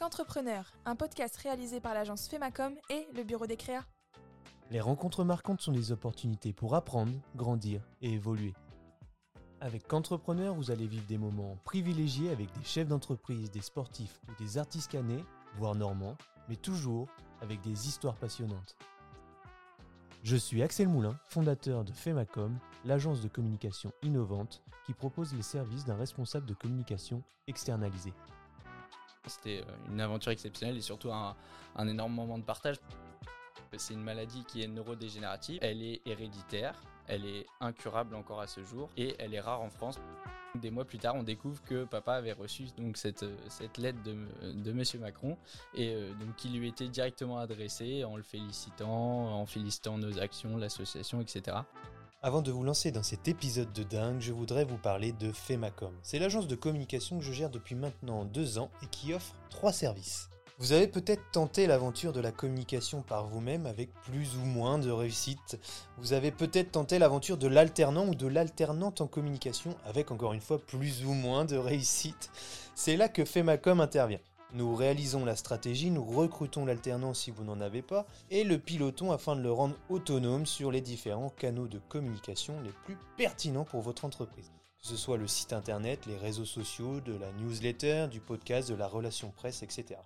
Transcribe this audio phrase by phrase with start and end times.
[0.00, 3.84] Qu'entrepreneur, un podcast réalisé par l'agence Femacom et le bureau des créas.
[4.70, 8.54] Les rencontres marquantes sont des opportunités pour apprendre, grandir et évoluer.
[9.60, 14.42] Avec Qu'entrepreneur, vous allez vivre des moments privilégiés avec des chefs d'entreprise, des sportifs ou
[14.42, 15.22] des artistes canés,
[15.58, 16.16] voire normands,
[16.48, 17.06] mais toujours
[17.42, 18.78] avec des histoires passionnantes.
[20.22, 25.84] Je suis Axel Moulin, fondateur de Femacom, l'agence de communication innovante qui propose les services
[25.84, 28.14] d'un responsable de communication externalisé.
[29.26, 31.36] C'était euh, une aventure exceptionnelle et surtout un,
[31.86, 32.76] énorme moment de partage.
[33.76, 36.74] C'est une maladie qui est neurodégénérative, elle est héréditaire,
[37.06, 40.00] elle est incurable encore à ce jour et elle est rare en France.
[40.56, 44.52] Des mois plus tard, on découvre que papa avait reçu donc cette, cette lettre de,
[44.52, 45.38] de Monsieur Macron
[45.74, 50.56] et euh, donc qui lui était directement adressée en le félicitant, en félicitant nos actions,
[50.56, 51.58] l'association, etc.
[52.22, 55.94] Avant de vous lancer dans cet épisode de dingue, je voudrais vous parler de Femacom.
[56.02, 59.72] C'est l'agence de communication que je gère depuis maintenant deux ans et qui offre trois
[59.72, 60.28] services.
[60.58, 64.90] Vous avez peut-être tenté l'aventure de la communication par vous-même avec plus ou moins de
[64.90, 65.58] réussite.
[65.96, 70.42] Vous avez peut-être tenté l'aventure de l'alternant ou de l'alternante en communication avec encore une
[70.42, 72.30] fois plus ou moins de réussite.
[72.74, 74.20] C'est là que Femacom intervient.
[74.52, 79.12] Nous réalisons la stratégie, nous recrutons l'alternant si vous n'en avez pas, et le pilotons
[79.12, 83.80] afin de le rendre autonome sur les différents canaux de communication les plus pertinents pour
[83.80, 84.50] votre entreprise.
[84.80, 88.74] Que ce soit le site internet, les réseaux sociaux, de la newsletter, du podcast, de
[88.74, 90.00] la relation presse, etc.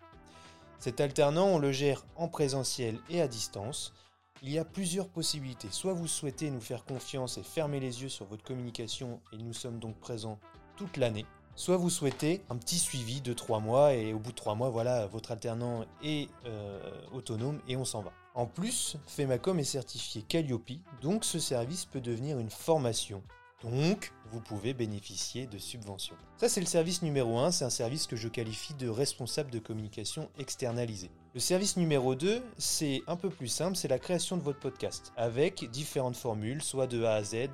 [0.78, 3.94] Cet alternant, on le gère en présentiel et à distance.
[4.42, 5.68] Il y a plusieurs possibilités.
[5.70, 9.54] Soit vous souhaitez nous faire confiance et fermer les yeux sur votre communication et nous
[9.54, 10.38] sommes donc présents
[10.76, 11.24] toute l'année.
[11.56, 14.70] Soit vous souhaitez un petit suivi de 3 mois et au bout de 3 mois,
[14.70, 16.80] voilà, votre alternant est euh,
[17.12, 18.12] autonome et on s'en va.
[18.34, 23.22] En plus, Femacom est certifié Calliope, donc ce service peut devenir une formation
[23.64, 26.16] donc, vous pouvez bénéficier de subventions.
[26.36, 29.58] Ça, c'est le service numéro 1, c'est un service que je qualifie de responsable de
[29.58, 31.10] communication externalisé.
[31.32, 35.12] Le service numéro 2, c'est un peu plus simple, c'est la création de votre podcast,
[35.16, 37.48] avec différentes formules, soit de A à Z,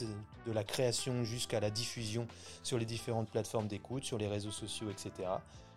[0.46, 2.26] de la création jusqu'à la diffusion
[2.64, 5.28] sur les différentes plateformes d'écoute, sur les réseaux sociaux, etc.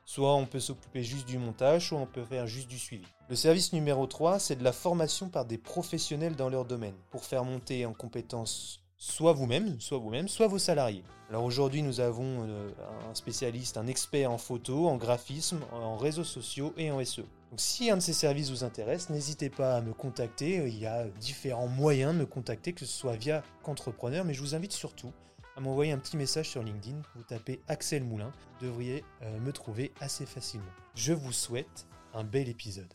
[0.05, 3.05] Soit on peut s'occuper juste du montage, soit on peut faire juste du suivi.
[3.29, 7.23] Le service numéro 3, c'est de la formation par des professionnels dans leur domaine, pour
[7.23, 11.03] faire monter en compétences soit vous-même, soit vous-même, soit vos salariés.
[11.27, 12.71] Alors aujourd'hui, nous avons euh,
[13.09, 17.25] un spécialiste, un expert en photo, en graphisme, en réseaux sociaux et en SEO.
[17.51, 20.65] Donc si un de ces services vous intéresse, n'hésitez pas à me contacter.
[20.69, 24.39] Il y a différents moyens de me contacter, que ce soit via Qu'entrepreneur, mais je
[24.39, 25.11] vous invite surtout
[25.57, 27.01] à m'envoyer un petit message sur LinkedIn.
[27.15, 30.71] Vous tapez Axel Moulin, vous devriez euh, me trouver assez facilement.
[30.95, 32.93] Je vous souhaite un bel épisode.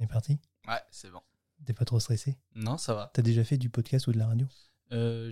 [0.00, 0.38] On est parti?
[0.66, 1.20] Ouais, c'est bon.
[1.66, 2.38] T'es pas trop stressé?
[2.54, 3.10] Non, ça va.
[3.12, 4.46] T'as déjà fait du podcast ou de la radio?
[4.92, 5.30] Euh,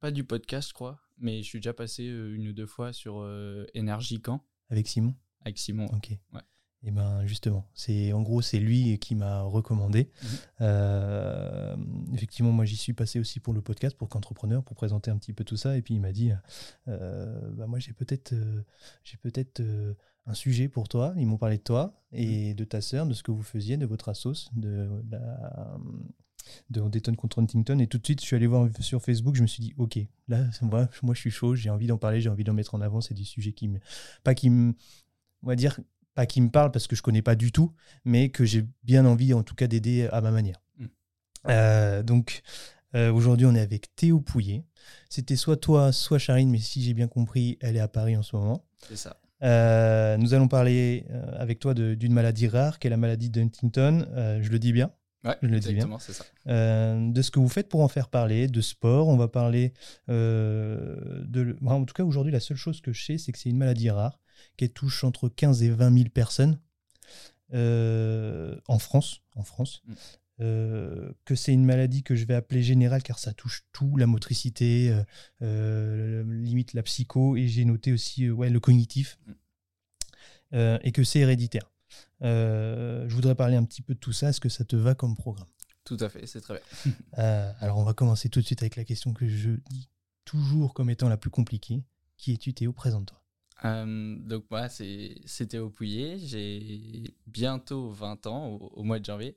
[0.00, 2.92] pas du podcast, je crois, mais je suis déjà passé euh, une ou deux fois
[2.92, 5.14] sur euh, Énergie Camp Avec Simon?
[5.44, 5.86] Avec Simon.
[5.86, 6.10] Ok.
[6.32, 6.42] Ouais.
[6.84, 10.10] Et ben justement, c'est en gros c'est lui qui m'a recommandé.
[10.22, 10.28] Mhm.
[10.60, 11.76] Euh,
[12.14, 15.32] effectivement, moi j'y suis passé aussi pour le podcast, pour qu'entrepreneur, pour présenter un petit
[15.32, 15.76] peu tout ça.
[15.76, 16.30] Et puis il m'a dit,
[16.86, 18.62] euh, bah, moi j'ai peut-être euh,
[19.02, 19.60] j'ai peut-être
[20.26, 21.14] un sujet pour toi.
[21.16, 23.86] Ils m'ont parlé de toi et de ta sœur, de ce que vous faisiez, de
[23.86, 25.76] votre assos, de la
[26.70, 29.42] de Dayton contre Huntington et tout de suite je suis allé voir sur Facebook je
[29.42, 29.98] me suis dit ok
[30.28, 32.80] là moi, moi je suis chaud j'ai envie d'en parler j'ai envie d'en mettre en
[32.80, 33.78] avant c'est des sujets qui me
[34.24, 34.74] pas qui me
[35.42, 35.78] on va dire
[36.14, 37.72] pas qui me parlent parce que je connais pas du tout
[38.04, 41.50] mais que j'ai bien envie en tout cas d'aider à ma manière Mm.
[41.50, 42.42] Euh, donc
[42.96, 44.64] euh, aujourd'hui on est avec Théo Pouillet
[45.08, 48.22] c'était soit toi soit Charine mais si j'ai bien compris elle est à Paris en
[48.22, 49.20] ce moment C'est ça.
[49.44, 53.40] euh, nous allons parler euh, avec toi d'une maladie rare, qui est la maladie de
[53.40, 54.04] Huntington.
[54.10, 54.90] Euh, je le dis bien?
[55.24, 55.76] Ouais, Je le dis bien.
[55.76, 56.24] exactement, c'est ça.
[56.46, 59.08] Euh, de ce que vous faites pour en faire parler, de sport.
[59.08, 59.72] On va parler
[60.08, 61.56] euh, de.
[61.66, 63.90] en tout cas, aujourd'hui, la seule chose que je sais, c'est que c'est une maladie
[63.90, 64.20] rare
[64.56, 66.60] qui touche entre 15 et 20 000 personnes
[67.52, 69.22] euh, en France.
[69.34, 69.82] En France.
[69.86, 69.94] Mm.
[70.40, 74.06] Euh, que c'est une maladie que je vais appeler générale car ça touche tout, la
[74.06, 74.96] motricité,
[75.42, 79.32] euh, limite la psycho, et j'ai noté aussi euh, ouais, le cognitif, Mm.
[80.82, 81.70] Et que c'est héréditaire.
[82.22, 84.30] Euh, je voudrais parler un petit peu de tout ça.
[84.30, 85.48] Est-ce que ça te va comme programme?
[85.84, 86.92] Tout à fait, c'est très bien.
[87.18, 89.88] euh, alors, on va commencer tout de suite avec la question que je dis
[90.24, 91.82] toujours comme étant la plus compliquée.
[92.16, 92.72] Qui es-tu, Théo?
[92.72, 93.22] Présente-toi.
[93.64, 96.18] Euh, donc moi, c'est au Pouillet.
[96.18, 99.36] J'ai bientôt 20 ans au, au mois de janvier.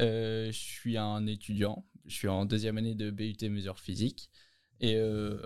[0.00, 1.84] Euh, je suis un étudiant.
[2.06, 4.30] Je suis en deuxième année de BUT mesures physiques.
[4.80, 5.38] Et, euh,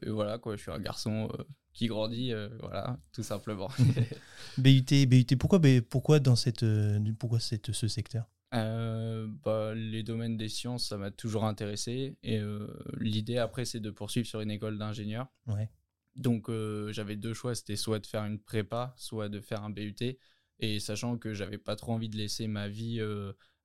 [0.00, 1.28] et voilà quoi, je suis un garçon
[1.72, 3.68] qui grandit, euh, voilà, tout simplement.
[4.58, 8.28] BUT, BUT, pourquoi, pourquoi dans cette, euh, pourquoi cette, ce secteur?
[8.54, 12.16] Euh, bah, les domaines des sciences, ça m'a toujours intéressé.
[12.22, 12.66] Et euh,
[12.98, 15.26] l'idée après, c'est de poursuivre sur une école d'ingénieur.
[15.46, 15.70] Ouais.
[16.14, 16.50] Donc
[16.90, 20.18] j'avais deux choix, c'était soit de faire une prépa, soit de faire un BUT.
[20.58, 23.00] Et sachant que j'avais pas trop envie de laisser ma vie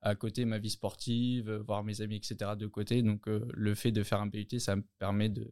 [0.00, 2.52] à côté, ma vie sportive, voir mes amis, etc.
[2.56, 3.02] de côté.
[3.02, 5.46] Donc le fait de faire un PUT, ça me permet de,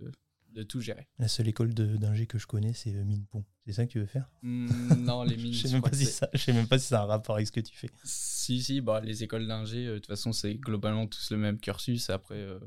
[0.57, 1.07] de tout gérer.
[1.19, 3.45] La seule école d'ingé que je connais, c'est euh, Minepont.
[3.67, 4.31] C'est ça que tu veux faire?
[4.43, 4.69] Hmm,
[4.99, 5.53] non, les mines.
[5.53, 7.53] Je sais je même si sais même pas si ça a un rapport avec ce
[7.53, 7.91] que tu fais.
[8.05, 11.59] Si, si, bah, les écoles d'ingé, euh, de toute façon, c'est globalement tous le même
[11.61, 12.11] cursus.
[12.11, 12.59] Après, euh,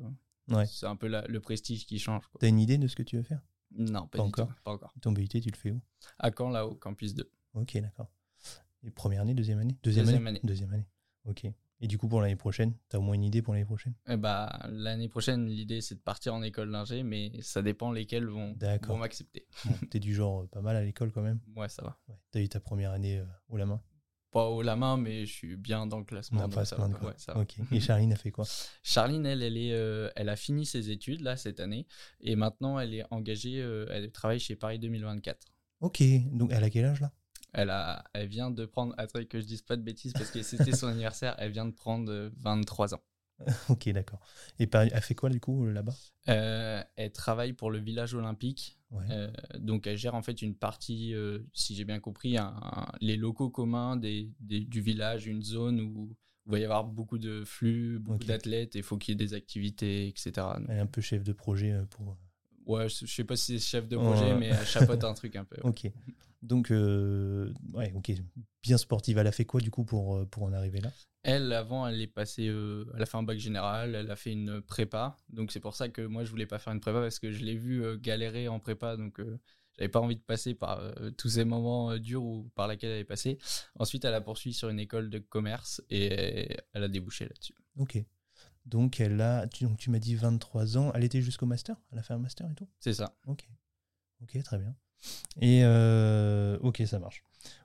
[0.50, 0.66] Ouais.
[0.68, 2.26] c'est un peu la- le prestige qui change.
[2.28, 2.40] quoi.
[2.40, 3.42] T'as une idée de ce que tu veux faire?
[3.72, 4.48] Non, pas, encore.
[4.48, 4.54] tout.
[4.64, 4.94] Pas encore.
[5.02, 5.82] Ton BUT, tu le fais où?
[6.18, 7.30] À Caen, là, au campus 2.
[7.54, 8.12] Ok, d'accord.
[8.84, 9.78] Et première année, deuxième année?
[9.84, 10.40] Deuxième année année.
[10.44, 10.88] Deuxième année.
[11.26, 11.46] Ok.
[11.82, 13.94] Et du coup, pour l'année prochaine, t'as au moins une idée pour l'année prochaine?
[14.10, 18.26] Eh bah, L'année prochaine, l'idée, c'est de partir en école d'ingé, mais ça dépend lesquels
[18.26, 18.56] vont,
[18.98, 19.48] m'accepter.
[19.66, 21.98] Bon, T'es du genre euh, pas mal à l'école quand même Ouais, ça va.
[22.10, 22.16] Ouais.
[22.32, 23.82] T'as eu ta première année euh, haut la main?
[24.32, 26.44] Pas haut la main, mais je suis bien dans le classement.
[26.44, 26.88] On pas ça va.
[26.88, 27.36] Ouais, ça.
[27.72, 28.46] Et Charline a fait quoi?
[28.84, 31.88] Charline, elle, elle, est, euh, elle a fini ses études là cette année
[32.22, 35.48] et maintenant elle est engagée, euh, elle travaille chez Paris 2024.
[35.82, 36.04] Ok.
[36.32, 37.12] Donc, elle a quel âge là?
[37.54, 40.42] Elle, a, elle vient de prendre, attends que je dise pas de bêtises parce que
[40.44, 43.02] c'était son anniversaire, elle vient de prendre euh, 23 ans.
[43.70, 44.20] Ok, d'accord.
[44.60, 45.94] Et par- elle fait quoi du coup euh, là-bas?
[46.28, 49.06] Euh, elle travaille pour le village olympique, Ouais.
[49.12, 52.92] euh, donc elle gère en fait une partie, euh, si j'ai bien compris, un- un-
[53.02, 56.16] les locaux communs des, des- du village, une zone où
[56.48, 59.26] il va y avoir beaucoup de flux, beaucoup d'athlètes et il faut qu'il y ait
[59.28, 60.32] des activités, etc.
[60.60, 62.18] Donc, Elle est un peu chef de projet euh, pour.
[62.66, 65.46] Ouais, je sais pas si c'est chef de projet, mais elle chapeaute un truc un
[65.46, 65.56] peu.
[65.64, 65.70] ouais.
[65.70, 65.92] Ok.
[66.42, 68.12] Donc, euh, ouais, ok.
[68.64, 69.18] Bien sportive.
[69.18, 70.92] Elle a fait quoi du coup pour, euh, pour en arriver là?
[71.24, 74.32] Elle, avant, elle est passée, euh, elle a fait un bac général, elle a fait
[74.32, 75.18] une prépa.
[75.30, 77.44] Donc c'est pour ça que moi, je voulais pas faire une prépa parce que je
[77.44, 78.96] l'ai vue euh, galérer en prépa.
[78.96, 79.20] Donc
[79.80, 82.92] j'avais pas envie de passer par euh, tous ces moments euh, durs ou par laquelle
[82.92, 83.38] elle est passée.
[83.76, 87.56] Ensuite, elle a poursuivi sur une école de commerce et elle a débouché là-dessus.
[87.78, 87.98] Ok.
[88.66, 89.48] Donc, elle a.
[89.48, 90.92] Tu, donc, tu m'as dit 23 ans.
[90.94, 91.78] Elle était jusqu'au master?
[91.92, 92.68] Elle a fait un master et tout?
[92.80, 93.16] C'est ça.
[93.26, 93.48] Ok.
[94.22, 94.76] Ok, très bien.
[95.42, 97.24] Et euh, ok, ça marche.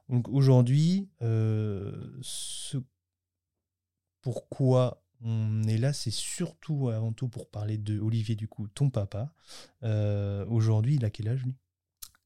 [0.09, 2.79] Donc aujourd'hui, euh, ce...
[4.23, 8.91] pourquoi on est là, c'est surtout avant tout pour parler de Olivier, du coup, ton
[8.91, 9.33] papa.
[9.83, 11.55] Euh, aujourd'hui, il a quel âge lui?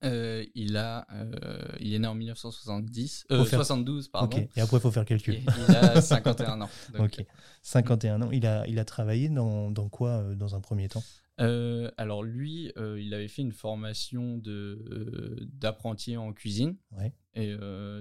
[0.04, 4.36] Euh, il a, euh, il est né en 1970, euh, faire- 72 pardon.
[4.36, 5.40] Ok, et après, il faut faire le Et calcul.
[5.68, 6.70] il a 51 ans.
[6.94, 7.26] Donc, ok,
[7.62, 8.30] 51 ans.
[8.30, 11.02] Il a, il a travaillé dans, dans quoi dans un premier temps?
[11.40, 16.76] Euh, alors lui, euh, il avait fait une formation euh, d'apprenti en cuisine.
[16.92, 17.12] Ouais.
[17.34, 17.54] Et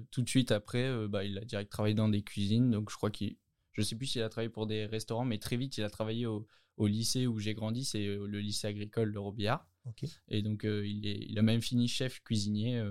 [0.09, 2.71] tout de suite après, bah, il a direct travaillé dans des cuisines.
[2.71, 3.37] Donc je crois qu'il,
[3.73, 6.25] je sais plus s'il a travaillé pour des restaurants, mais très vite il a travaillé
[6.25, 6.47] au,
[6.77, 9.67] au lycée où j'ai grandi, c'est le lycée agricole de Robillard.
[10.27, 12.83] Et donc il, est, il a même fini chef cuisinier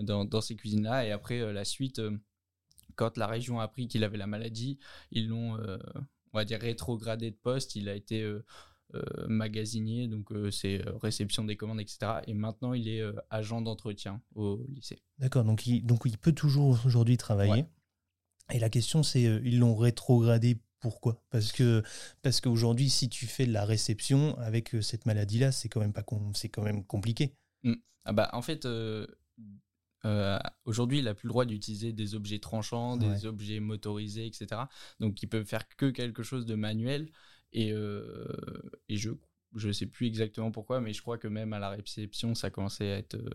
[0.00, 1.06] dans, dans ces cuisines-là.
[1.06, 2.02] Et après la suite,
[2.96, 4.80] quand la région a appris qu'il avait la maladie,
[5.12, 7.76] ils l'ont, on va dire, rétrogradé de poste.
[7.76, 8.28] Il a été
[9.28, 12.20] magasinier, donc euh, c'est euh, réception des commandes, etc.
[12.26, 14.98] Et maintenant, il est euh, agent d'entretien au lycée.
[15.18, 17.62] D'accord, donc il, donc il peut toujours aujourd'hui travailler.
[17.62, 17.66] Ouais.
[18.54, 21.24] Et la question, c'est euh, ils l'ont rétrogradé pourquoi?
[21.30, 21.82] Parce que
[22.22, 25.92] parce qu'aujourd'hui, si tu fais de la réception avec euh, cette maladie-là, c'est quand même
[25.92, 26.04] pas
[26.34, 27.34] c'est quand même compliqué.
[28.08, 29.04] Ah bah, en fait, euh,
[30.04, 33.26] euh, aujourd'hui, il n'a plus le droit d'utiliser des objets tranchants, des Ouais.
[33.26, 34.46] objets motorisés, etc.
[35.00, 37.10] Donc, il peut faire que quelque chose de manuel.
[37.56, 38.26] Et, euh,
[38.88, 39.10] et je
[39.54, 42.92] je sais plus exactement pourquoi, mais je crois que même à la réception, ça commençait
[42.92, 43.30] à être euh,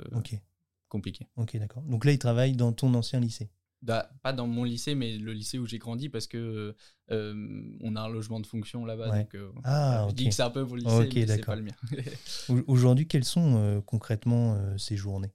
[0.88, 1.26] compliqué.
[1.36, 1.82] ok, d'accord.
[1.84, 3.50] Donc là, il travaille dans ton ancien lycée.
[3.82, 6.76] Bah, pas dans mon lycée, mais le lycée où j'ai grandi, parce que
[7.10, 9.10] euh, on a un logement de fonction là-bas.
[9.10, 9.24] Ouais.
[9.24, 10.18] Donc, euh, Ah, je ok.
[10.18, 11.74] dis que c'est un peu pour le lycée, Ok, mais c'est pas le mien.
[12.50, 15.32] Au- Aujourd'hui, quelles sont euh, concrètement ces journées?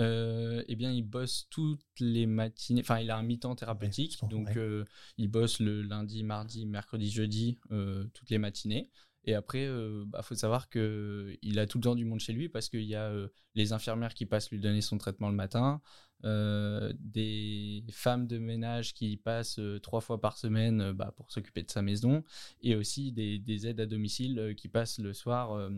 [0.00, 2.80] Euh, eh bien, il bosse toutes les matinées.
[2.80, 4.18] Enfin, il a un mi-temps thérapeutique.
[4.22, 4.84] Ouais, donc, euh,
[5.18, 8.90] il bosse le lundi, mardi, mercredi, jeudi, euh, toutes les matinées.
[9.24, 12.48] Et après, il bah, faut savoir qu'il a tout le temps du monde chez lui
[12.48, 15.80] parce qu'il y a euh, les infirmières qui passent lui donner son traitement le matin,
[16.24, 21.30] euh, des femmes de ménage qui passent euh, trois fois par semaine euh, bah, pour
[21.30, 22.24] s'occuper de sa maison,
[22.62, 25.70] et aussi des, des aides à domicile euh, qui passent le soir.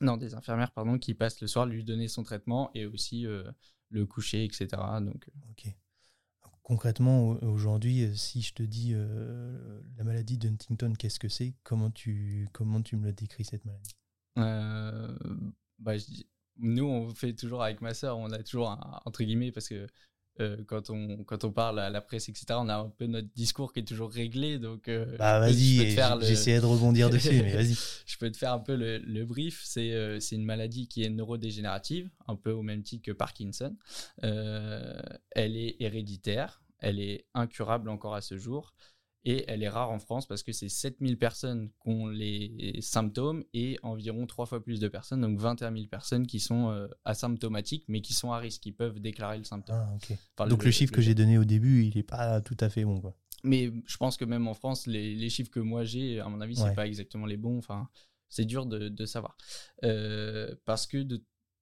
[0.00, 3.44] Non, des infirmières, pardon, qui passent le soir lui donner son traitement et aussi euh,
[3.90, 5.00] le coucher, etc.
[5.00, 5.74] Donc, euh, Ok.
[6.62, 11.54] Concrètement, au- aujourd'hui, euh, si je te dis euh, la maladie d'Huntington, qu'est-ce que c'est?
[11.64, 13.94] Comment tu comment tu me le décris cette maladie?
[14.38, 15.16] Euh,
[15.78, 16.04] bah, je
[16.62, 19.86] nous, on fait toujours avec ma sœur, on a toujours un, entre guillemets, parce que
[20.40, 23.28] euh, quand, on, quand on parle à la presse, etc., on a un peu notre
[23.34, 24.58] discours qui est toujours réglé.
[24.58, 27.74] Donc, euh, Bah vas-y, le- j'essayais de rebondir dessus, mais vas-y.
[28.06, 29.62] je peux te faire un peu le, le brief.
[29.64, 33.76] C'est euh, c'est une maladie qui est neurodégénérative, un peu au même titre que Parkinson.
[34.22, 38.74] Elle est héréditaire, elle est incurable encore à ce jour.
[39.24, 43.44] Et elle est rare en France parce que c'est 7000 personnes qui ont les symptômes
[43.52, 47.84] et environ trois fois plus de personnes, donc 21 000 personnes qui sont euh, asymptomatiques
[47.88, 49.76] mais qui sont à risque, qui peuvent déclarer le symptôme.
[50.38, 50.46] Ah.
[50.46, 53.00] Donc le, chiffre que j'ai donné au début, il n'est pas tout à fait bon.
[53.00, 53.14] Quoi.
[53.44, 56.40] Mais je pense que même en France, les, les chiffres que moi j'ai, à mon
[56.40, 57.58] avis, c'est pas exactement les bons.
[57.58, 57.88] Enfin,
[58.28, 59.36] c'est dur de, de savoir.
[59.84, 61.06] Euh, parce que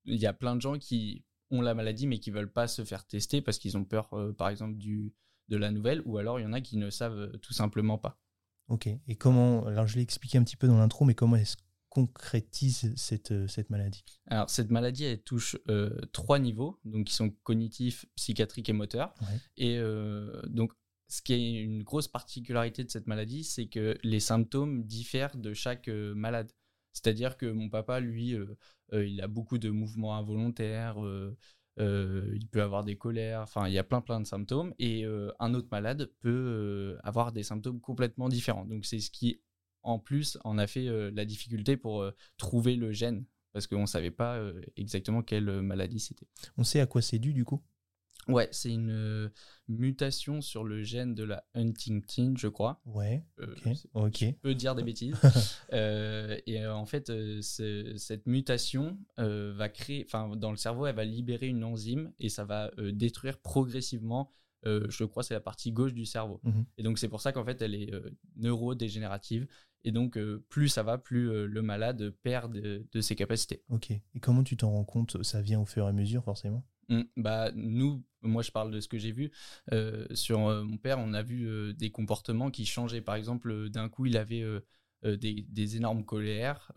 [0.05, 2.85] il y a plein de gens qui ont la maladie mais qui veulent pas se
[2.85, 5.13] faire tester parce qu'ils ont peur, euh, par exemple, du,
[5.49, 7.99] de la nouvelle, ou alors il y en a qui ne savent euh, tout simplement
[7.99, 8.21] pas.
[8.69, 8.87] Ok.
[8.87, 11.57] Et comment, alors je l'ai expliqué un petit peu dans l'intro, mais comment est-ce
[11.89, 14.05] concrétise cette, euh, cette maladie?
[14.27, 19.15] Alors, cette maladie, elle touche euh, trois niveaux, donc qui sont cognitifs, psychiatriques et moteurs.
[19.57, 19.81] Et
[20.49, 20.73] donc,
[21.09, 25.55] ce qui est une grosse particularité de cette maladie, c'est que les symptômes diffèrent de
[25.55, 26.53] chaque malade.
[26.93, 28.37] C'est-à-dire que mon papa, lui,
[28.93, 30.99] il a beaucoup de mouvements involontaires,
[31.79, 35.05] euh, il peut avoir des colères, enfin il y a plein plein de symptômes et
[35.05, 38.65] euh, un autre malade peut euh, avoir des symptômes complètement différents.
[38.65, 39.41] Donc c'est ce qui
[39.83, 42.05] en plus en a fait la difficulté pour
[42.37, 44.39] trouver le gène parce qu'on ne savait pas
[44.77, 46.27] exactement quelle maladie c'était.
[46.57, 47.63] On sait à quoi c'est dû du coup?
[48.29, 49.29] Ouais, c'est une euh,
[49.69, 52.81] mutation sur le gène de la Huntington, je crois.
[52.85, 53.25] Ouais.
[53.41, 53.55] Euh,
[53.95, 54.19] ok.
[54.21, 55.15] Je peux dire des bêtises.
[55.75, 61.47] Euh, et en fait, cette mutation va créer, enfin, dans le cerveau, elle va libérer
[61.47, 64.31] une enzyme et ça va détruire progressivement.
[64.65, 66.41] je crois c'est la partie gauche du cerveau.
[66.43, 66.65] Mhm.
[66.79, 67.93] Et donc c'est pour ça qu'en fait elle est
[68.37, 69.47] neurodégénérative.
[69.85, 73.63] Et donc plus ça va, plus le malade perd de, de ses capacités.
[73.69, 73.91] Ok.
[73.91, 75.23] Et comment tu t'en rends compte?
[75.23, 76.65] Ça vient au fur et à mesure forcément?
[76.89, 79.31] Mmh, bah, nous, moi je parle de ce que j'ai vu.
[79.73, 83.03] Euh, sur euh, mon père, on a vu euh, des comportements qui changeaient.
[83.03, 84.45] Par exemple, d'un coup, il avait
[85.05, 86.73] des, énormes colères.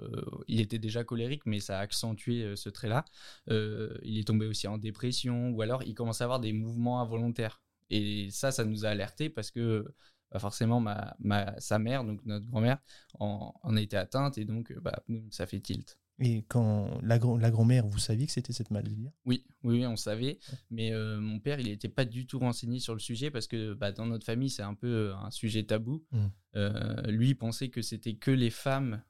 [0.48, 3.06] il était déjà colérique, mais ça a accentué ce trait-là.
[3.48, 7.62] il est tombé aussi en dépression, ou alors il commence à avoir des mouvements involontaires.
[7.90, 9.86] Et ça, ça nous a alertés parce que
[10.32, 12.80] bah, forcément, ma, ma, sa mère, donc notre grand-mère,
[13.20, 15.98] en, en, été atteinte, et donc bah, ça fait tilt.
[16.24, 20.38] Et quand la, la grand-mère, vous saviez que c'était cette maladie oui, oui, on savait.
[20.70, 23.74] Mais euh, mon père, il n'était pas du tout renseigné sur le sujet parce que
[23.74, 26.06] bah, dans notre famille, c'est un peu euh, un sujet tabou.
[26.12, 26.26] Mmh.
[26.58, 29.04] Euh, lui, il pensait que c'était que les femmes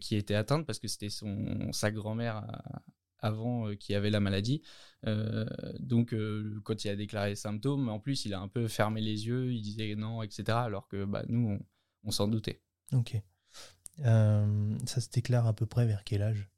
[0.00, 2.46] qui étaient atteintes parce que c'était son sa grand-mère
[3.20, 4.60] avant qui avait la maladie.
[5.80, 6.14] donc,
[6.62, 9.50] quand il a déclaré les symptômes, en plus, il a un peu fermé les yeux,
[9.50, 10.44] il disait non, etc.
[10.58, 11.60] Alors que bah, nous, on,
[12.04, 12.60] on s'en doutait.
[12.92, 13.16] Ok.
[13.96, 16.51] ça se déclare à peu près vers quel âge?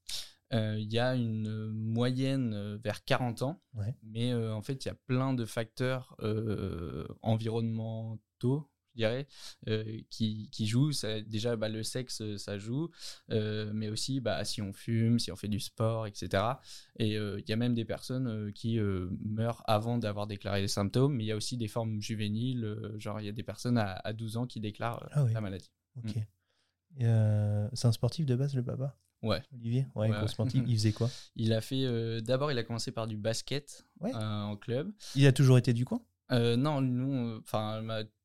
[0.54, 3.62] Il y a une moyenne euh, vers 40 ans,
[4.02, 6.16] mais euh, en fait, il y a plein de facteurs
[7.22, 9.26] environnementaux, je dirais,
[10.10, 10.92] qui, qui, jouent.
[11.26, 12.90] déjà, bah, le sexe, ça joue,
[13.28, 16.42] mais aussi bah, si on fume, si on fait du sport, etc.
[16.98, 21.24] Et il y a même des personnes qui meurent avant d'avoir déclaré les symptômes, mais
[21.24, 24.36] il y a aussi des formes juvéniles, genre il y a des personnes à, 12
[24.36, 25.72] ans qui déclarent ah la maladie.
[25.96, 26.16] Ok.
[26.96, 27.68] Mm.
[27.72, 28.96] c'est un sportif de base, le papa?
[29.24, 29.42] Ouais.
[29.54, 30.18] Olivier Ouais, ouais,
[30.54, 31.10] Il faisait quoi?
[31.36, 31.84] Il a fait.
[31.84, 34.92] Euh, d'abord, il a commencé par du basket euh, en club.
[35.14, 36.00] Il a toujours été du coin?
[36.30, 37.82] Euh, Non, nous, enfin,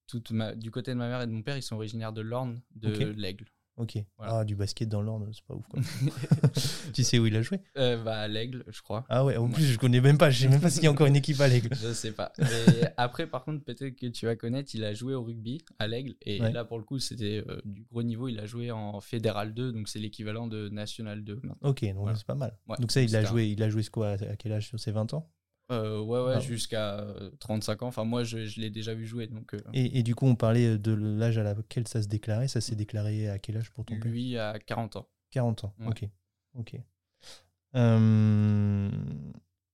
[0.08, 2.22] toute ma, du côté de ma mère et de mon père, ils sont originaires de
[2.22, 3.46] l'Orne, de l'Aigle.
[3.80, 3.98] Ok.
[4.20, 5.66] Ah, du basket dans l'ordre, c'est pas ouf.
[5.68, 5.80] Quoi.
[6.94, 9.06] tu sais où il a joué euh, bah, À l'Aigle, je crois.
[9.08, 10.30] Ah ouais, en plus, je connais même pas.
[10.30, 11.70] Je sais même pas s'il y a encore une équipe à l'Aigle.
[11.74, 12.34] je sais pas.
[12.40, 15.88] Mais après, par contre, peut-être que tu vas connaître, il a joué au rugby à
[15.88, 16.16] l'Aigle.
[16.26, 18.28] Et là, pour le coup, c'était euh, du gros niveau.
[18.28, 21.42] Il a joué en Fédéral 2, donc c'est l'équivalent de National 2.
[21.62, 22.58] Ok, donc c'est pas mal.
[22.80, 25.14] donc ça, il a, joué, il a joué quoi À quel âge Sur ses 20
[25.14, 25.32] ans?
[25.72, 27.06] Euh, ouais, ouais, jusqu'à
[27.40, 27.88] 35 euh, ans.
[27.90, 29.28] Enfin, moi, je, je l'ai déjà vu jouer.
[29.28, 29.60] Donc, euh.
[29.74, 32.48] et, et, du coup, on parlait de l'âge à laquelle ça se déclarait.
[32.48, 34.12] Ça s'est déclaré à quel âge pour ton père?
[34.12, 35.08] Lui, à 40 ans.
[35.32, 36.10] 40 ans, ok.
[36.56, 36.76] ok.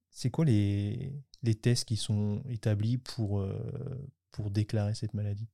[0.10, 3.48] c'est quoi les, les tests qui sont établis pour,
[4.32, 5.48] pour déclarer cette maladie?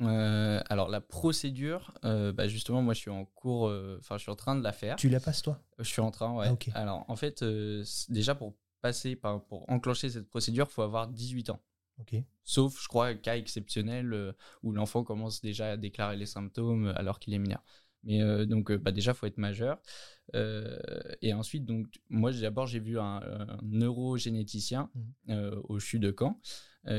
[0.00, 4.56] Alors la procédure, bah justement moi je suis en cours, enfin je suis en train
[4.56, 4.96] de la faire.
[4.96, 5.62] Tu la passes toi?
[5.78, 6.48] Je suis en train, ouais.
[6.74, 7.44] Ah, alors en fait
[8.08, 11.60] déjà pour passer pour enclencher cette procédure, il faut avoir 18 ans.
[12.44, 16.92] Sauf, je crois, cas exceptionnel euh, où l'enfant commence déjà à déclarer les symptômes euh,
[16.96, 17.62] alors qu'il est mineur.
[18.04, 19.80] Mais euh, donc, bah, déjà, il faut être majeur.
[20.34, 23.20] et ensuite, donc, moi, d'abord, j'ai vu un,
[23.62, 24.90] neurogénéticien
[25.26, 25.50] mmh.
[25.68, 26.40] au CHU de Caen,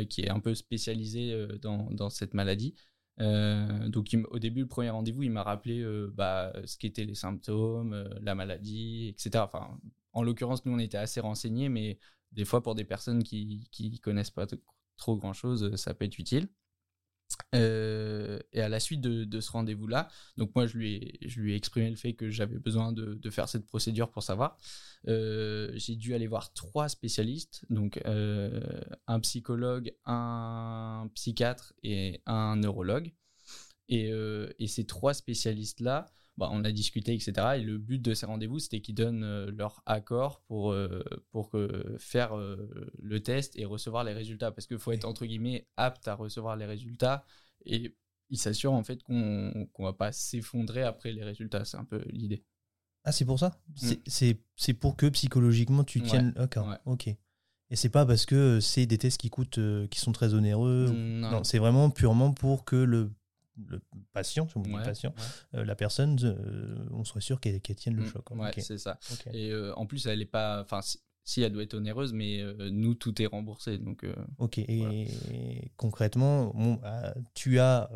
[0.10, 2.76] qui est un peu spécialisé dans, dans cette maladie.
[3.18, 8.34] donc, au début, le premier rendez-vous, il m'a rappelé bah, ce qu'étaient les symptômes, la
[8.34, 9.44] maladie, etc.
[9.44, 9.78] Enfin,
[10.14, 12.00] en l'occurrence, nous, on était assez renseignés, mais
[12.32, 14.48] des fois, pour des personnes qui ne connaissent pas
[14.98, 16.48] trop grand-chose, ça peut être utile.
[17.56, 21.96] Euh, et à la suite de, ce rendez-vous-là, donc moi je lui, ai, exprimé le
[21.96, 24.58] fait que j'avais besoin de, faire cette procédure pour savoir.
[25.08, 28.62] Euh, j'ai dû aller voir trois spécialistes, donc euh,
[29.08, 33.14] un psychologue, un psychiatre et un neurologue.
[33.92, 36.06] Euh, et ces trois spécialistes-là,
[36.38, 37.34] bah, on a discuté, etc.
[37.58, 41.52] Et le but de ces rendez-vous, c'était qu'ils donnent euh, leur accord pour, euh, pour
[42.00, 44.52] faire euh, le test et recevoir les résultats.
[44.52, 47.24] Parce qu'il faut être, entre guillemets, apte à recevoir les résultats.
[47.66, 47.96] Et
[48.30, 51.66] ils s'assurent, en fait, qu'on qu'on va pas s'effondrer après les résultats.
[51.66, 52.44] C'est un peu l'idée.
[53.04, 53.60] Ah, c'est pour ça?
[53.76, 56.04] C'est- C'est pour que psychologiquement tu Mm.
[56.04, 56.32] Ouais, tiennes.
[56.32, 56.78] D'accord, ouais.
[56.86, 57.08] ok.
[57.70, 59.60] Et c'est pas parce que c'est des tests qui coûtent,
[59.90, 60.90] qui sont très onéreux.
[60.92, 63.12] Non, c'est vraiment purement pour que le,
[63.68, 63.82] le
[64.14, 65.14] patient, si on dit Ouais, patient,
[65.54, 65.60] ouais.
[65.60, 68.32] euh, la personne, euh, on soit sûr qu'elle qu'elle tienne le Mm, choc.
[68.32, 68.98] ouais, c'est ça.
[69.34, 70.62] Et euh, en plus, elle est pas.
[70.62, 73.78] Enfin, si, si, elle doit être onéreuse, mais nous, tout est remboursé.
[73.78, 74.06] Donc,
[74.40, 77.90] Ok, et concrètement, bon, ah, tu as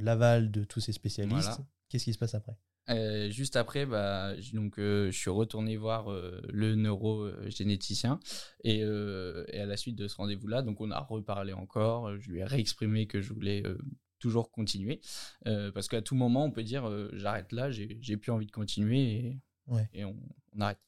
[0.00, 1.32] l'aval de tous ces spécialistes.
[1.42, 1.58] Voilà.
[1.88, 2.56] Qu'est-ce qui se passe après?
[2.90, 8.20] Euh, juste après, bah, donc, euh, je suis retourné voir euh, le neurogénéticien
[8.62, 12.16] et, et à la suite de ce rendez-vous-là, donc on a reparlé encore.
[12.18, 13.62] Je lui ai réexprimé que je voulais
[14.24, 15.00] toujours continuer
[15.46, 18.52] euh, parce qu'à tout moment, on peut dire euh, j'arrête là, j'ai plus envie de
[18.52, 19.88] continuer et, Ouais.
[19.94, 20.16] et on,
[20.54, 20.78] on arrête.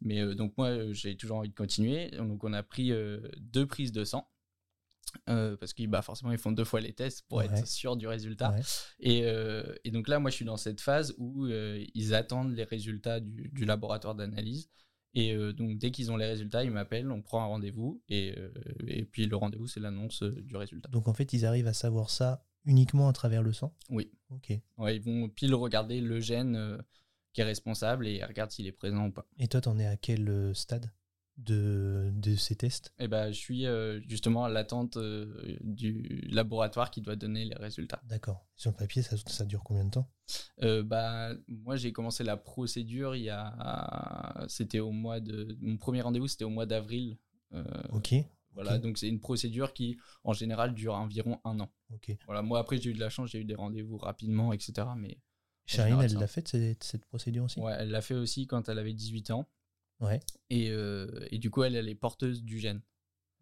[0.00, 2.10] Mais euh, donc moi, j'ai toujours envie de continuer.
[2.12, 2.92] Donc on a pris
[3.38, 4.28] deux prises de sang.
[5.26, 7.46] parce que bah, forcément ils font deux fois les tests pour Ouais.
[7.46, 8.50] être sûr du résultat.
[8.52, 8.60] Ouais.
[9.00, 9.18] Et,
[9.84, 13.48] et donc là, moi, je suis dans cette phase où ils attendent les résultats du,
[13.52, 14.68] du laboratoire d'analyse.
[15.16, 18.02] Et euh, donc, dès qu'ils ont les résultats, ils m'appellent, on prend un rendez-vous.
[18.08, 18.50] Et, euh,
[18.88, 20.88] et puis, le rendez-vous, c'est l'annonce euh, du résultat.
[20.88, 23.76] Donc en fait, ils arrivent à savoir ça uniquement à travers le sang?
[23.90, 24.10] Oui.
[24.30, 24.52] Ok.
[24.78, 26.78] Ouais, ils vont pile regarder le gène euh,
[27.32, 29.26] qui est responsable et ils regardent s'il est présent ou pas.
[29.38, 30.92] Et toi, t'en es à quel euh, stade
[31.36, 32.92] de, de ces tests?
[32.98, 37.56] Et ben, je suis euh, justement à l'attente euh, du laboratoire qui doit donner les
[37.56, 38.00] résultats.
[38.04, 38.46] D'accord.
[38.56, 40.10] Sur le papier, ça, ça dure combien de temps?
[40.84, 44.46] Bah, moi, j'ai commencé la procédure il y a.
[44.48, 45.56] C'était au mois de.
[45.60, 47.18] Mon premier rendez-vous, c'était au mois d'avril.
[47.90, 48.14] Ok.
[48.54, 51.70] Voilà, donc c'est une procédure qui, en général, dure environ un an.
[51.92, 52.16] Ok.
[52.26, 54.88] Voilà, moi, après, j'ai eu de la chance, j'ai eu des rendez-vous rapidement, etc.
[54.96, 55.18] Mais
[55.66, 57.60] général, elle l'a fait cette, cette procédure aussi?
[57.60, 59.48] Ouais, elle l'a fait aussi quand elle avait 18 ans.
[60.00, 60.20] Ouais.
[60.50, 62.80] Et, euh, et du coup, elle, elle est porteuse du gène.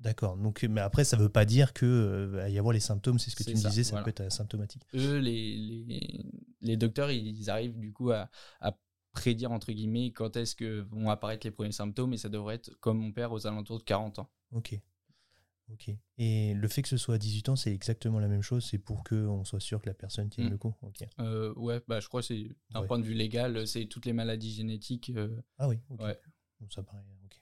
[0.00, 0.37] D'accord.
[0.37, 3.19] Donc, mais après, ça veut pas dire que euh, va y avoir les symptômes.
[3.19, 4.04] C'est ce que tu me ça, disais, ça voilà.
[4.04, 4.83] peut être asymptomatique.
[4.95, 6.26] Eux, les, les,
[6.61, 8.29] les docteurs, ils arrivent du coup à,
[8.61, 8.77] à
[9.12, 12.12] prédire, entre guillemets, quand est-ce que vont apparaître les premiers symptômes.
[12.14, 14.31] Et ça devrait être, comme mon père, aux alentours de 40 ans.
[14.53, 14.79] Ok.
[15.73, 15.91] Ok.
[16.19, 18.65] Et le fait que ce soit à 18 ans, c'est exactement la même chose.
[18.65, 20.51] C'est pour que on soit sûr que la personne tienne Mm.
[20.51, 20.75] le coup.
[20.83, 21.03] Ok.
[21.21, 22.87] Euh, ouais, bah, je crois que c'est d'un Ouais.
[22.87, 25.11] point de vue légal, c'est toutes les maladies génétiques.
[25.17, 25.79] euh, Ah oui.
[25.91, 26.19] Ouais.
[26.61, 27.03] Bon, ça paraît.
[27.25, 27.41] Ok.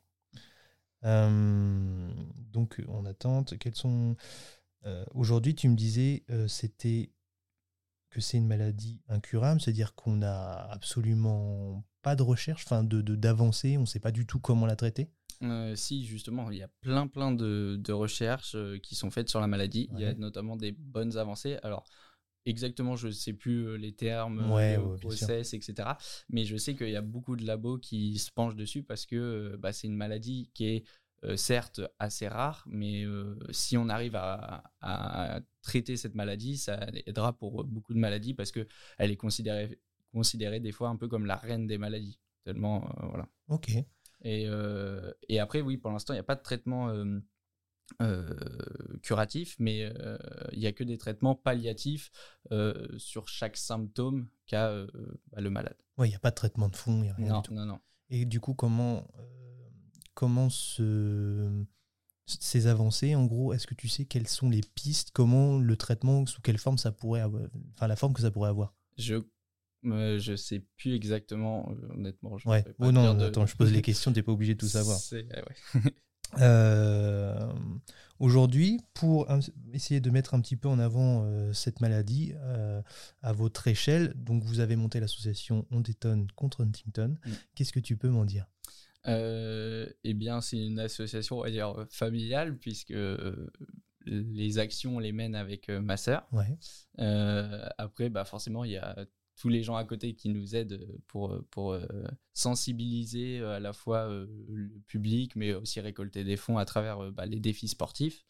[1.04, 2.10] Euh,
[2.52, 3.58] donc, on attente.
[3.58, 4.16] Quels sont
[5.14, 7.12] aujourd'hui Tu me disais, c'était
[8.10, 13.14] que c'est une maladie incurable, c'est-à-dire qu'on n'a absolument pas de recherche, enfin de de-
[13.14, 15.10] d'avancée, on ne sait pas du tout comment la traiter.
[15.42, 19.28] Euh, si, justement, il y a plein, plein de, de recherches euh, qui sont faites
[19.30, 19.88] sur la maladie.
[19.92, 21.58] Il y a notamment des bonnes avancées.
[21.62, 21.84] Alors,
[22.46, 25.28] exactement, je ne sais plus euh, les termes, Ouais, le ouais, bien sûr.
[25.28, 25.96] process, etc.
[26.28, 29.56] Mais je sais qu'il y a beaucoup de labos qui se penchent dessus parce que
[29.58, 30.84] bah, c'est une maladie qui est
[31.24, 36.86] euh, certes assez rare, mais euh, si on arrive à, à traiter cette maladie, ça
[37.06, 38.66] aidera pour beaucoup de maladies parce qu'elle
[38.98, 39.78] est considérée,
[40.12, 42.18] considérée des fois un peu comme la reine des maladies.
[42.44, 43.28] Tellement, euh, voilà.
[43.48, 43.70] Ok.
[44.22, 47.20] Et, euh, et après, oui, pour l'instant, il n'y a pas de traitement euh,
[48.02, 48.34] euh,
[49.02, 49.92] curatif, mais
[50.52, 52.10] il n'y a que des traitements palliatifs
[52.98, 54.84] sur chaque symptôme qu'a
[55.32, 55.76] bah, le malade.
[55.96, 57.48] Ouais, il n'y a pas de traitement de fond, il n'y a rien Non, du
[57.48, 57.54] tout.
[57.54, 57.80] non, non.
[58.10, 59.06] Et du coup, comment,
[60.14, 61.64] comment se-
[62.26, 66.26] ces avancées, en gros, est-ce que tu sais quelles sont les pistes, comment le traitement,
[66.26, 67.42] sous quelle forme ça pourrait avoir,
[67.74, 68.74] enfin la forme que ça pourrait avoir?
[68.98, 69.16] Je
[69.86, 72.38] euh, je sais plus exactement, euh, honnêtement.
[72.38, 72.64] Je Ouais.
[72.78, 74.98] Oh non, de- attends, je pose les questions, t'es pas obligé de tout savoir.
[75.12, 75.22] Euh,
[75.74, 75.80] ouais.
[76.38, 77.52] Euh,
[78.20, 79.26] Aujourd'hui, pour
[79.72, 82.34] essayer de mettre un petit peu en avant euh, cette maladie
[83.22, 87.16] à votre échelle, donc vous avez monté l'association On détonne contre Huntington.
[87.26, 87.30] Mm.
[87.56, 88.46] Qu'est-ce que tu peux m'en dire?
[89.06, 92.94] Eh bien, c'est une association, on va dire, familiale, puisque
[94.06, 96.26] les actions, on les mène avec ma sœur.
[96.32, 96.56] Ouais.
[96.98, 98.96] Euh, après, bah forcément, il y a
[99.40, 101.80] tous les gens à côté qui nous aident pour, pour euh,
[102.34, 107.02] sensibiliser euh, à la fois euh, le public, mais aussi récolter des fonds à travers
[107.02, 108.26] euh, bah, les défis sportifs.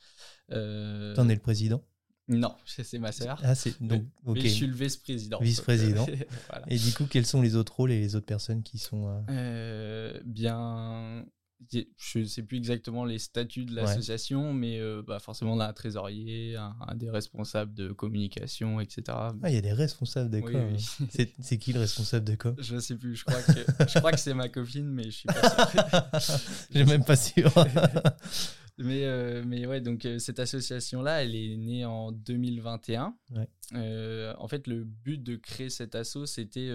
[0.53, 1.85] Euh, T'en es le président?
[2.29, 3.41] Non, c'est ma sœur.
[3.43, 4.37] Ah, c'est donc ok.
[4.37, 5.41] Mais je suis le vice-président.
[5.41, 6.07] Vice-président.
[6.09, 6.17] Euh,
[6.49, 6.65] voilà.
[6.69, 9.21] Et du coup, quels sont les autres rôles et les autres personnes qui sont euh,
[9.31, 11.27] Euh, bien,
[11.71, 13.83] je ne sais plus exactement les statuts de Ouais.
[13.83, 18.81] l'association, mais euh, bah, forcément, on a un trésorier, un, un des responsables de communication,
[18.81, 19.03] etc.
[19.09, 20.69] Ah, il y a des responsables de Oui, com.
[20.73, 20.77] oui.
[21.01, 21.07] hein.
[21.11, 22.55] C'est- C'est qui le responsable de com?
[22.59, 23.53] Je sais plus, je crois que,
[23.89, 26.39] je crois que c'est ma copine, mais je suis pas sûr.
[26.71, 27.53] J'ai même pas sûr.
[28.79, 33.15] mais, euh, mais ouais, donc euh, cette association-là, elle est née en 2021.
[33.35, 33.49] Ouais.
[33.75, 36.69] Euh, en fait, le but de créer cet asso, c'était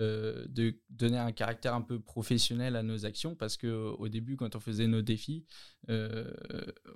[0.00, 4.08] euh, euh, de donner un caractère un peu professionnel à nos actions parce que au
[4.08, 5.44] début, quand on faisait nos défis,
[5.88, 6.30] euh,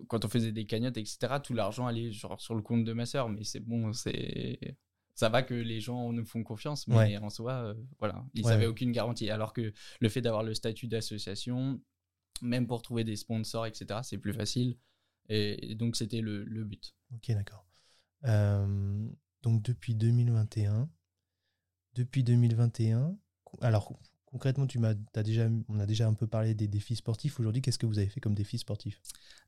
[0.09, 3.07] quand on faisait des cagnottes, etc., tout l'argent allait genre sur le compte de ma
[3.07, 3.29] sœur.
[3.29, 4.59] Mais c'est bon, c'est
[5.15, 7.17] ça va que les gens nous font confiance, mais Ouais.
[7.19, 8.71] en soi, euh, voilà, ils n'avaient ouais.
[8.71, 9.29] aucune garantie.
[9.31, 11.81] Alors que le fait d'avoir le statut d'association,
[12.43, 14.77] même pour trouver des sponsors, etc., c'est plus facile.
[15.29, 16.95] Et, et donc, c'était le, le but.
[17.15, 17.67] Ok, d'accord.
[18.25, 19.09] Euh,
[19.43, 20.89] donc depuis 2021,
[21.95, 23.93] depuis 2021, co- alors
[24.27, 27.41] concrètement, tu m'as, t'as déjà, on a déjà un peu parlé des défis sportifs.
[27.41, 29.01] Aujourd'hui, qu'est-ce que vous avez fait comme défi sportif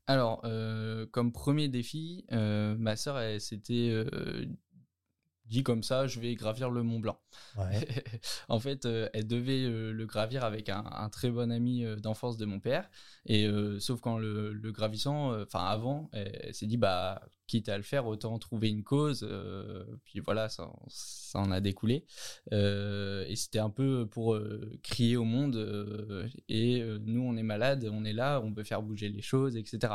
[0.07, 4.45] Alors, euh, comme premier défi, euh, ma sœur, elle s'était euh,
[5.45, 7.17] dit comme ça, je vais gravir le Mont Blanc.
[7.57, 7.87] Ouais.
[8.49, 12.59] en fait, elle devait le gravir avec un, un très bon ami d'enfance de mon
[12.59, 12.89] père.
[13.25, 17.21] Et sauf qu'en le, le gravissant, enfin avant, elle, elle s'est dit bah
[17.53, 19.23] quitte à le faire, autant trouver une cause.
[19.29, 22.03] euh, puis voilà, ça, ça en a découlé.
[22.51, 25.55] Euh, et c'était un peu pour euh, crier au monde.
[26.49, 29.93] et nous, on est malade, on est là, on peut faire bouger les choses, etc.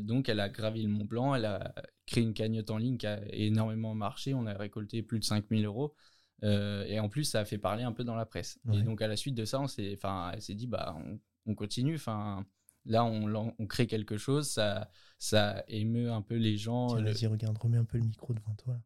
[0.00, 1.74] Donc, elle a gravi le Mont Blanc, elle a
[2.06, 4.32] créé une cagnotte en ligne qui a énormément marché.
[4.32, 5.94] On a récolté plus de 5000 euros.
[6.42, 8.60] Et en plus, ça a fait parler un peu dans la presse.
[8.64, 8.78] Ouais.
[8.78, 11.18] Et donc, à la suite de ça, on s'est, enfin, elle s'est dit, bah, on,
[11.46, 11.96] on continue.
[11.96, 12.46] Enfin,
[12.84, 14.48] là, on, crée quelque chose.
[14.48, 16.88] Ça, ça émeut un peu les gens.
[16.88, 18.80] Tiens, le- vas-y, regarde, remets un peu le micro devant toi.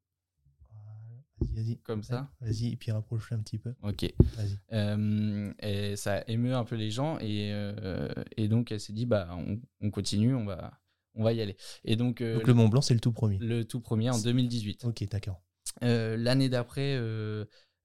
[1.41, 1.79] Vas-y, vas-y.
[1.79, 3.75] Comme ça Vas-y, et puis rapproche-le un petit peu.
[3.83, 4.13] Ok.
[4.37, 4.59] Vas-y.
[4.73, 7.19] Euh, et ça émeut un peu les gens.
[7.19, 10.81] Et, euh, et donc, elle s'est dit, bah, on, on continue, on va,
[11.15, 11.57] on va y aller.
[11.85, 13.39] Et donc, euh, Donc le Mont Blanc, c'est le tout premier.
[13.39, 14.85] le tout premier en 2018.
[14.85, 15.43] Ok, d'accord.
[15.81, 16.97] L'année d'après,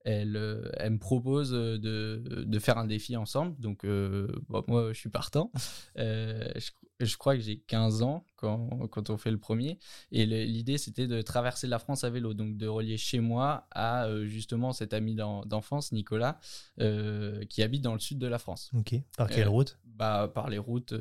[0.05, 3.59] elle, euh, elle me propose euh, de, faire un défi ensemble.
[3.59, 5.51] Donc, euh, bon, moi, je suis partant.
[6.99, 9.77] Je crois que j'ai 15 ans quand, quand on fait le premier.
[10.11, 12.33] Et l'idée, c'était de traverser la France à vélo.
[12.33, 16.39] Donc, de relier chez moi à euh, justement cet ami d'en- d'enfance, Nicolas,
[16.79, 18.71] euh, qui habite dans le sud de la France.
[18.77, 18.95] Ok.
[19.17, 19.77] Par quelle Euh, route?
[19.85, 20.93] Bah, par les routes.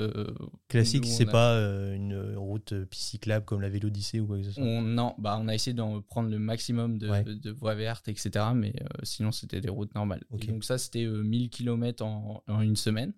[0.68, 1.59] Classique, nous, on c'est a- pas
[1.94, 4.62] une route cyclable comme la Vélodyssée ou quoi que ce soit?
[4.62, 7.22] On, non, bah on a essayé d'en prendre le maximum de, Ouais.
[7.24, 8.46] de voies vertes, etc.
[8.54, 10.24] Mais sinon, c'était des routes normales.
[10.38, 13.12] Et donc, ça, c'était euh, 1000 km en, en une semaine.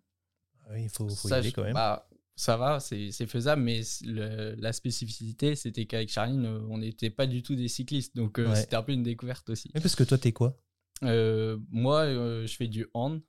[0.70, 1.74] Oui, il faut, faut y Ça, aller quand même.
[1.74, 2.07] bah,
[2.40, 7.26] ça va, c'est faisable, mais le- la spécificité, c'était qu'avec Charline, euh, on n'était pas
[7.26, 8.14] du tout des cyclistes.
[8.14, 8.54] Donc, euh, Ouais.
[8.54, 9.70] c'était un peu une découverte aussi.
[9.74, 10.56] Mais parce que toi, t'es quoi?
[11.02, 13.20] Euh, moi, euh, je fais du hand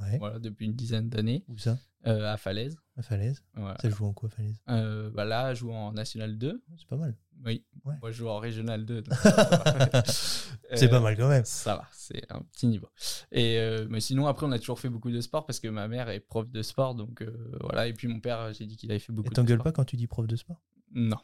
[0.00, 0.18] Ouais.
[0.18, 1.78] voilà, depuis une dizaine d'années Où ça?
[2.06, 2.76] Euh, à Falaise.
[2.96, 3.76] À Falaise Voilà.
[3.80, 4.56] Ça joue en quoi, Falaise?
[4.68, 6.62] Euh, bah là, je joue en National 2.
[6.76, 7.16] C'est pas mal.
[7.44, 7.94] Oui, Ouais.
[8.02, 9.02] moi, je joue en Régional 2.
[9.02, 9.14] donc,
[10.74, 11.44] c'est Euh, pas mal quand même.
[11.44, 12.88] Ça va, c'est un petit niveau.
[13.32, 15.88] Et euh, mais sinon, après, on a toujours fait beaucoup de sport parce que ma
[15.88, 17.24] mère est prof de sport, donc
[17.60, 17.86] voilà.
[17.88, 19.64] Et puis mon père, j'ai dit qu'il avait fait beaucoup Et de t'engueules sport.
[19.64, 20.60] pas quand tu dis prof de sport?
[20.96, 21.16] Non,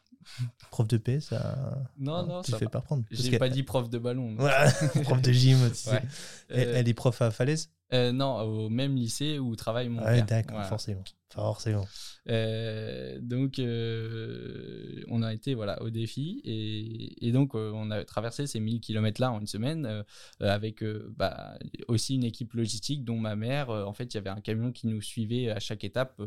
[0.71, 1.79] Prof de PS, ça.
[1.97, 2.71] non, non, tu ça te fais va.
[2.73, 3.05] pas prendre.
[3.11, 4.35] J'ai pas dit prof de ballon.
[4.37, 4.71] Voilà,
[5.05, 5.59] prof de gym.
[5.71, 5.91] tu sais.
[5.93, 6.03] Ouais.
[6.49, 7.71] Elle, elle est prof à Falaise?
[7.93, 10.27] Euh, non, au même lycée où travaille mon Ouais, père.
[10.27, 10.69] d'accord, Voilà.
[10.69, 11.05] forcément.
[11.33, 11.87] Forcément.
[12.29, 18.47] Euh, donc, euh, on a été voilà, au défi et, et donc on a traversé
[18.49, 20.05] ces 1000 km là en une semaine
[20.41, 20.83] avec
[21.17, 21.57] bah,
[21.89, 23.71] aussi une équipe logistique dont ma mère.
[23.71, 26.21] en fait, il y avait un camion qui nous suivait à chaque étape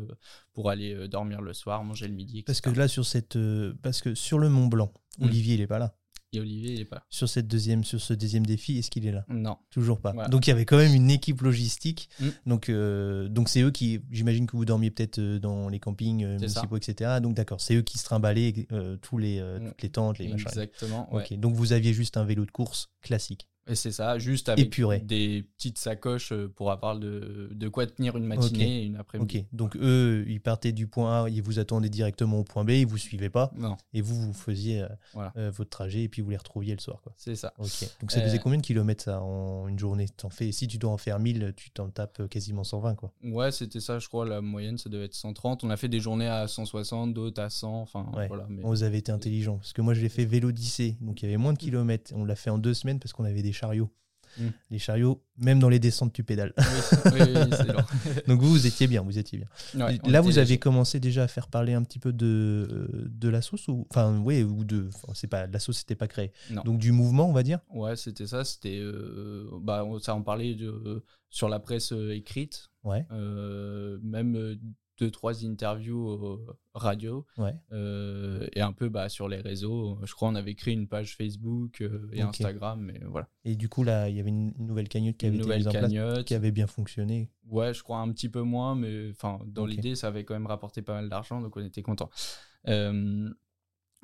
[0.54, 2.42] pour aller dormir le soir, manger le midi.
[2.42, 3.38] Parce que là, sur cette,
[3.82, 5.24] parce que sur le Mont Blanc, Mm.
[5.26, 5.94] Olivier, il est pas là.
[6.34, 7.04] Et Olivier, il est pas là.
[7.10, 9.24] Sur cette deuxième, sur ce deuxième défi, est-ce qu'il est là?
[9.28, 9.56] Non.
[9.70, 10.12] Toujours pas.
[10.12, 10.28] Voilà.
[10.28, 12.08] Donc il y avait quand même une équipe logistique.
[12.20, 12.28] Mm.
[12.46, 16.24] Donc euh, donc c'est eux qui, j'imagine que vous dormiez peut-être euh, dans les campings
[16.24, 16.60] euh, ça.
[16.62, 17.18] municipaux, etc.
[17.22, 19.68] Donc d'accord, c'est eux qui se trimbalaient euh, tous les Mm.
[19.68, 20.46] toutes les tentes, les machins.
[20.48, 21.12] Exactement.
[21.14, 21.22] ouais.
[21.30, 21.38] Ok.
[21.38, 23.48] Donc vous aviez juste un vélo de course classique.
[23.66, 24.98] Et c'est ça, juste avec Épuré.
[25.00, 29.38] des petites sacoches euh, pour avoir de, de quoi tenir une matinée et une après-midi.
[29.38, 29.44] Ok.
[29.52, 32.86] Donc eux, ils partaient du point A, ils vous attendaient directement au point B, ils
[32.86, 35.32] vous suivaient pas, Non, et vous vous faisiez euh, Voilà.
[35.36, 37.52] euh, votre trajet et puis vous les retrouviez le soir, c'est ça.
[37.58, 37.88] Ok.
[38.00, 40.06] Donc ça Euh, faisait combien de kilomètres ça en une journée?
[40.16, 43.12] T'en fais, si tu dois en faire 1000, tu t'en tapes quasiment 120 quoi.
[43.24, 45.64] Ouais, c'était ça, je crois, la moyenne, ça devait être 130.
[45.64, 48.28] On a fait des journées à 160, d'autres à 100, enfin Ouais.
[48.28, 48.46] voilà.
[48.50, 48.62] Mais...
[48.62, 50.52] Bon, vous avez été intelligent parce que moi je l'ai fait vélo
[51.00, 52.12] donc il y avait moins de kilomètres.
[52.14, 53.90] On l'a fait en deux semaines parce qu'on avait des chariots.
[54.36, 54.48] Mm.
[54.70, 56.52] Les chariots, même dans les descentes, tu pédales.
[56.58, 56.64] Oui,
[57.12, 57.84] oui, oui, c'est long.
[58.26, 59.86] donc vous, vous étiez bien, vous étiez bien.
[59.86, 63.28] Ouais, Là, vous avez commencé déjà à faire parler un petit peu de, euh, de
[63.28, 66.32] la sauce ou enfin oui ou de c'est pas la sauce c'était pas créé.
[66.50, 66.62] Non.
[66.64, 67.60] Donc du mouvement, on va dire?
[67.72, 68.44] Ouais, c'était ça.
[68.44, 73.06] C'était, euh, bah, ça en parlait de, sur la presse euh, écrite, Ouais.
[73.12, 74.58] euh, même
[74.98, 77.54] deux trois interviews euh, radio Ouais.
[77.72, 79.98] euh, et un peu bah, sur les réseaux.
[80.04, 82.22] Je crois on avait créé une page Facebook euh, et.
[82.22, 83.28] Instagram, mais voilà.
[83.44, 85.72] Et du coup, là, il y avait une nouvelle cagnotte qui Une avait été en
[85.72, 87.30] place, qui avait bien fonctionné.
[87.46, 90.46] Ouais, je crois un petit peu moins, mais enfin, dans l'idée, ça avait quand même
[90.46, 92.10] rapporté pas mal d'argent, donc on était content.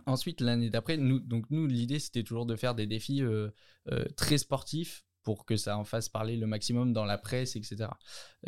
[0.06, 3.22] ensuite, l'année d'après, nous, donc nous, l'idée, c'était toujours de faire des défis
[4.16, 7.90] très sportifs pour que ça en fasse parler le maximum dans la presse, etc.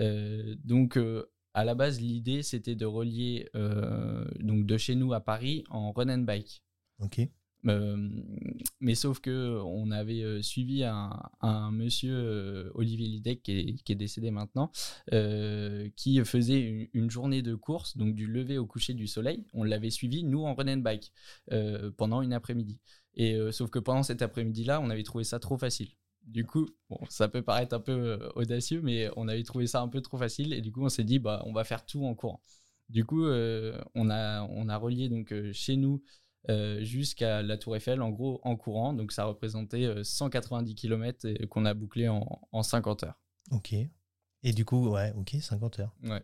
[0.01, 5.13] Euh, donc, euh, à la base, l'idée, c'était de relier euh, donc de chez nous
[5.13, 6.63] à Paris en run and bike.
[6.99, 7.21] Ok.
[7.69, 8.09] Euh,
[8.81, 11.11] mais sauf que on avait euh, suivi un,
[11.43, 14.73] un monsieur euh, Olivier Lidec qui est, qui est décédé maintenant,
[15.13, 19.47] euh, qui faisait une, une journée de course, donc du lever au coucher du soleil.
[19.53, 21.13] On l'avait suivi nous en run and bike
[21.97, 22.81] pendant une après-midi.
[23.15, 25.91] Et sauf que pendant cet après-midi-là, on avait trouvé ça trop facile.
[26.25, 29.81] Du coup, bon, ça peut paraître un peu euh, audacieux, mais on avait trouvé ça
[29.81, 32.05] un peu trop facile et du coup, on s'est dit bah on va faire tout
[32.05, 32.41] en courant.
[32.89, 36.03] Du coup, euh, on a on a relié donc euh, chez nous
[36.51, 38.93] euh, jusqu'à la Tour Eiffel, en gros, en courant.
[38.93, 43.21] Donc, ça représentait euh, 190 km qu'on a bouclé en, en 50 heures.
[43.51, 43.75] Ok.
[44.43, 45.95] Et du coup, ouais, ok, 50 heures.
[46.03, 46.23] Ouais.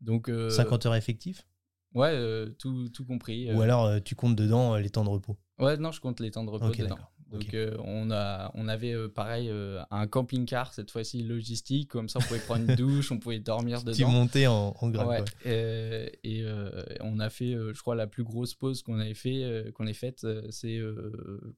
[0.00, 1.46] Donc, euh, 50 heures effectifs
[1.92, 2.16] Ouais,
[2.58, 3.52] tout, tout compris.
[3.52, 5.36] Ou alors tu comptes dedans les temps de repos?
[5.58, 6.98] Ouais, non, je compte les temps de repos Ok, dedans.
[7.30, 11.88] Donc, euh, on, a, on avait euh, pareil euh, un camping-car, cette fois-ci logistique.
[11.88, 14.08] Comme ça, on pouvait prendre une douche, on pouvait dormir dedans.
[14.08, 14.90] monté en, en.
[14.90, 16.44] Ouais, euh, et
[17.00, 20.26] on a fait, je crois, la plus grosse pause qu'on avait fait, qu'on ait faite,
[20.50, 20.80] c'est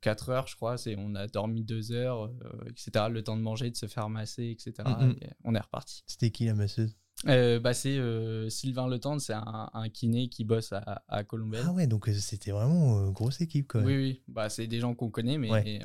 [0.03, 0.77] 4 heures, je crois.
[0.77, 2.31] C'est, on a dormi 2 heures,
[2.67, 3.07] etc.
[3.11, 4.89] Le temps de manger, de se faire masser, etc.
[5.01, 5.17] Mhm.
[5.23, 6.03] Et on est reparti.
[6.07, 6.95] C'était qui la masseuse?
[7.29, 11.25] Euh, bah, c'est euh, Sylvain Le Tendre, c'est un, un kiné qui bosse à, à
[11.25, 11.63] Colombelle.
[11.67, 13.87] Ah ouais, donc euh, c'était vraiment euh, grosse équipe quand même.
[13.89, 15.81] oui, oui, bah, c'est des gens qu'on connaît, mais Ouais.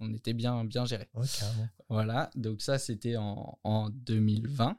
[0.00, 1.08] on, était bien, bien gérés.
[1.14, 1.24] ouais.
[1.88, 4.76] Voilà, donc ça c'était en, en 2020.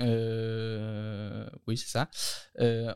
[0.00, 2.08] Euh, oui, c'est ça.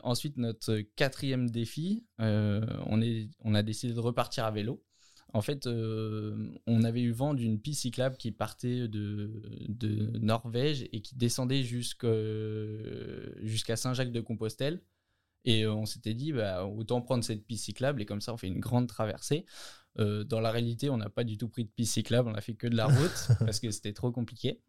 [0.03, 4.83] Ensuite, notre quatrième défi, on, est, on a décidé de repartir à vélo.
[5.37, 10.87] En fait, euh, on avait eu vent d'une piste cyclable qui partait de, de Norvège
[10.91, 12.07] et qui descendait jusqu'à
[13.75, 14.81] Saint-Jacques-de-Compostelle.
[15.45, 18.37] Et euh, on s'était dit, bah, autant prendre cette piste cyclable et comme ça, on
[18.37, 19.45] fait une grande traversée.
[19.99, 22.41] Euh, dans la réalité, on n'a pas du tout pris de piste cyclable, on a
[22.41, 24.59] fait que de la route parce que c'était trop compliqué.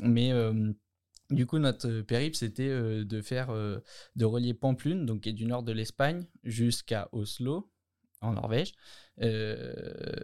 [0.00, 0.72] Mais euh,
[1.28, 5.44] du coup, notre périple, c'était euh, de faire, de relier Pamplune, donc qui est du
[5.44, 7.70] nord de l'Espagne, jusqu'à Oslo,
[8.20, 8.72] en Norvège.
[9.22, 9.72] Euh,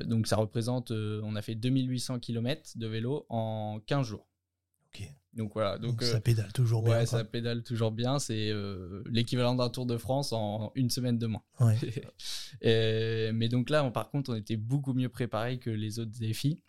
[0.04, 4.28] donc ça représente, euh, on a fait 2800 km de vélo en 15 jours.
[4.94, 5.08] Ok.
[5.32, 6.92] Donc voilà, donc, Donc, euh, ça pédale toujours bien.
[6.98, 8.18] ouais, ça pédale toujours bien.
[8.18, 11.42] C'est euh, l'équivalent d'un Tour de France en une semaine de moins.
[11.60, 11.78] Ouais.
[13.32, 16.62] Mais donc là, on- par contre, on était beaucoup mieux préparé que les autres défis.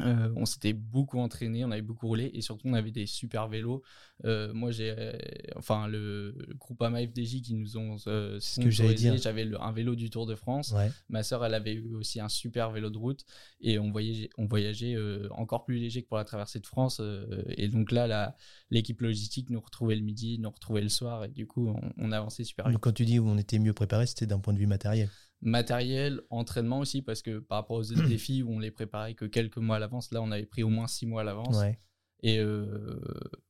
[0.00, 3.48] Euh, on s'était beaucoup entraîné, on avait beaucoup roulé et surtout on avait des super
[3.48, 3.82] vélos.
[4.24, 5.12] Euh, moi j'ai, euh,
[5.56, 9.16] enfin le, le groupe AMA FDJ qui nous ont ce que sponsorisé, dire.
[9.18, 10.72] J'avais un vélo du Tour de France.
[10.72, 10.90] Ouais.
[11.08, 13.24] Ma sœur, elle avait eu aussi un super vélo de route
[13.60, 14.96] et on voyageait, on voyageait
[15.30, 17.00] encore plus léger que pour la traversée de France.
[17.48, 18.34] et donc là,
[18.70, 22.12] l'équipe logistique nous retrouvait le midi, nous retrouvait le soir et du coup, on, on
[22.12, 22.74] avançait super vite.
[22.74, 25.10] Donc quand tu dis où on était mieux préparé, c'était d'un point de vue matériel.
[25.42, 29.24] Matériel, entraînement aussi, parce que par rapport aux autres défis où on les préparait que
[29.26, 31.56] quelques mois à l'avance, là, on avait pris au moins six mois à l'avance.
[31.58, 31.78] Ouais,
[32.22, 32.98] Et euh,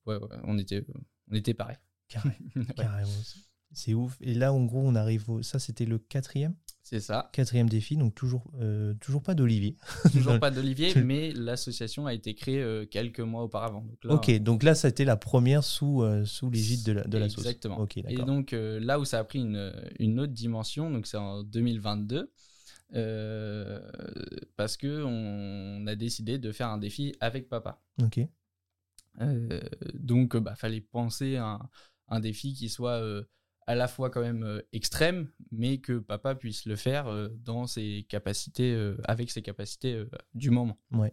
[0.07, 0.85] ouais, ouais, on était,
[1.31, 1.77] on était pareil.
[2.09, 2.37] carré-
[2.77, 3.11] carrément.
[3.73, 4.17] C'est ouf.
[4.21, 5.43] Et là, en gros, on arrive au...
[5.43, 6.55] Ça, c'était le quatrième?
[6.85, 7.31] C'est ça.
[7.33, 9.77] Quatrième défi, donc toujours, euh, toujours pas d'Olivier.
[10.13, 13.81] Toujours pas d'Olivier, mais l'association a été créée euh, quelques mois auparavant.
[13.81, 16.93] Donc là, Ok, donc là, ça a été la première sous, euh, sous l'égide de
[16.93, 17.39] la, de la sauce.
[17.39, 17.79] Exactement.
[17.79, 21.17] Ok, Et donc euh, là où ça a pris une, une autre dimension, donc c'est
[21.17, 22.31] en 2022,
[22.95, 23.81] euh,
[24.57, 27.81] parce que on a décidé de faire un défi avec papa.
[28.03, 28.21] Ok.
[29.23, 29.61] Euh,
[29.95, 31.69] donc, bah, fallait penser à un,
[32.09, 33.25] un défi qui soit euh,
[33.67, 37.67] à la fois quand même euh, extrême, mais que papa puisse le faire euh, dans
[37.67, 40.79] ses capacités, euh, avec ses capacités du moment.
[40.93, 41.13] Ouais.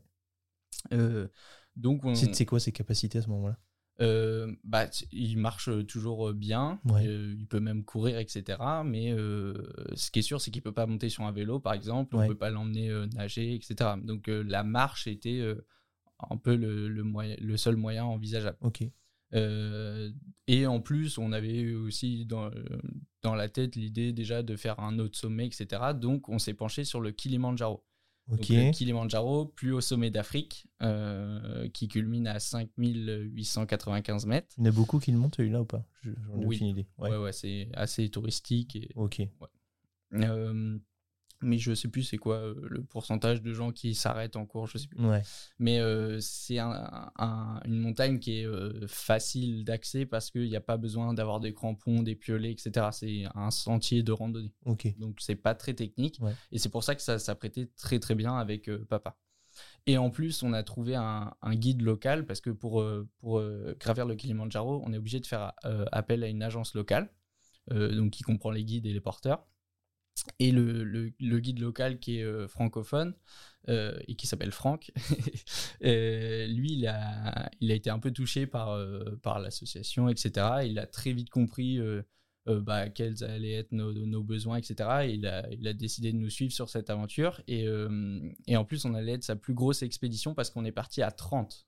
[1.75, 3.57] Donc, on, C'est quoi ses capacités à ce moment-là?
[4.01, 7.05] Euh, bah, il marche toujours bien, Ouais.
[7.05, 8.57] euh, il peut même courir, etc.
[8.83, 9.53] Mais euh,
[9.93, 12.25] ce qui est sûr, c'est qu'il peut pas monter sur un vélo, par exemple, Ouais.
[12.25, 13.91] on peut pas l'emmener nager, etc.
[14.03, 15.41] Donc la marche était
[16.29, 18.57] un peu le, le, moyen, le seul moyen envisageable.
[18.61, 18.83] Ok.
[19.33, 20.11] Euh,
[20.47, 22.63] et en plus, on avait aussi dans, euh,
[23.21, 25.93] dans la tête l'idée déjà de faire un autre sommet, etc.
[25.93, 27.83] Donc on s'est penché sur le Kilimanjaro.
[28.27, 28.49] Donc, Ok.
[28.49, 34.47] le Kilimanjaro, plus haut sommet d'Afrique, euh, qui culmine à 5895 mètres.
[34.57, 35.85] Il y en a beaucoup qui le montent celui-là ou pas?
[36.01, 36.55] Je- J'en ai Oui.
[36.57, 36.87] aucune idée.
[36.97, 37.09] Ouais.
[37.09, 38.75] Ouais, ouais, c'est assez touristique.
[38.75, 39.21] Et, Ok.
[40.13, 40.77] euh,
[41.41, 44.67] mais je sais plus c'est quoi euh, le pourcentage de gens qui s'arrêtent en cours,
[44.67, 44.99] je sais plus.
[45.05, 45.21] Ouais.
[45.59, 50.55] Mais euh, c'est un- un- une montagne qui est euh, facile d'accès parce qu'il n'y
[50.55, 52.87] a pas besoin d'avoir des crampons, des piolets, etc.
[52.91, 54.53] C'est un sentier de randonnée.
[54.65, 54.93] Ok.
[54.99, 56.17] Donc c'est pas très technique.
[56.21, 56.33] Ouais.
[56.51, 59.17] Et c'est pour ça que ça s'apprêtait très très bien avec euh, papa.
[59.85, 62.83] Et en plus, on a trouvé un, un guide local parce que pour,
[63.19, 63.41] pour
[63.79, 65.51] gravir le Kilimanjaro, on est obligé de faire
[65.91, 67.11] appel à une agence locale,
[67.69, 69.45] donc qui comprend les guides et les porteurs.
[70.39, 73.15] Et le, guide local qui est euh, francophone
[73.69, 74.91] euh, et qui s'appelle Franck,
[75.83, 78.77] euh, lui, il a, été un peu touché par,
[79.39, 80.63] l'association, etc.
[80.65, 81.79] Il a très vite compris
[82.45, 84.89] bah, quels allaient être nos, besoins, etc.
[85.03, 85.27] Et il
[85.67, 87.41] a, décidé de nous suivre sur cette aventure.
[87.47, 87.65] Et,
[88.47, 91.11] et en plus, on allait être sa plus grosse expédition parce qu'on est parti à
[91.11, 91.67] 30.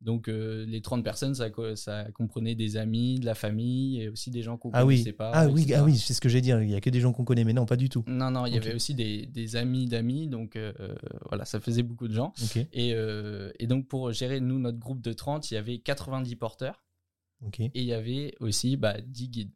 [0.00, 4.30] Donc, euh, les 30 personnes, ça, ça comprenait des amis, de la famille et aussi
[4.30, 4.96] des gens qu'on Ah oui.
[4.96, 5.30] connaissait pas.
[5.34, 6.50] Ah oui, ah oui, c'est ce que j'ai dit.
[6.50, 8.04] Il y a que des gens qu'on connaît, mais non, pas du tout.
[8.06, 10.28] Non, non, il y avait aussi des, des amis d'amis.
[10.28, 10.94] Donc, euh, euh,
[11.28, 12.32] voilà, ça faisait beaucoup de gens.
[12.72, 16.36] Et, euh, et donc, pour gérer, nous, notre groupe de 30, il y avait 90
[16.36, 16.82] porteurs
[17.74, 19.52] et il y avait aussi bah, 10 guides.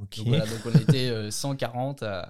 [0.00, 0.16] Ok.
[0.18, 2.28] Donc, voilà, donc on était euh, 140 à,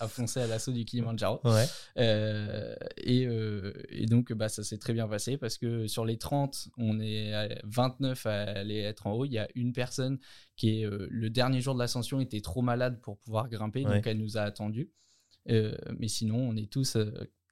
[0.00, 1.40] à foncer à l'assaut du Kilimanjaro.
[1.44, 1.64] Ouais.
[1.98, 6.18] Euh, et, euh, et donc, bah, ça s'est très bien passé parce que sur les
[6.18, 9.24] 30, on est à 29 à aller être en haut.
[9.24, 10.18] Il y a une personne
[10.56, 13.96] qui est euh, le dernier jour de l'ascension était trop malade pour pouvoir grimper, Ouais.
[13.96, 14.90] donc elle nous a attendus.
[15.50, 16.96] Euh, mais sinon, on est tous,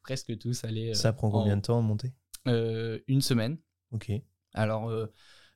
[0.03, 0.95] presque tous allés.
[0.95, 2.13] Ça prend en combien de temps à monter?
[2.47, 3.59] Une semaine.
[3.93, 4.11] Ok.
[4.55, 4.91] Alors,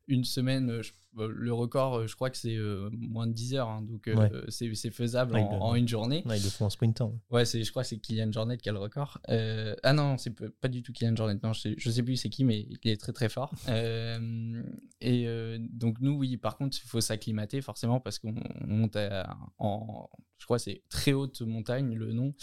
[0.06, 3.68] une semaine, je- le record, euh, je crois que c'est euh, moins de 10 heures.
[3.68, 4.30] hein, donc, euh, Ouais.
[4.48, 6.22] c'est c'est faisable Ouais, en, bah, une journée.
[6.26, 7.14] Ouais, ils le font en sprintant.
[7.30, 9.18] Ouais, je crois que c'est Kylian Jornet qui a le record.
[9.28, 11.38] Euh, ah non, c'est pas du tout Kylian Jornet.
[11.42, 13.52] Non, je sais, je sais plus c'est qui, mais il est très très fort.
[15.00, 15.26] Et
[15.72, 20.08] donc nous, oui, par contre, il faut s'acclimater forcément parce qu'on on monte à- en,
[20.38, 22.34] je crois que c'est très haute montagne le nom.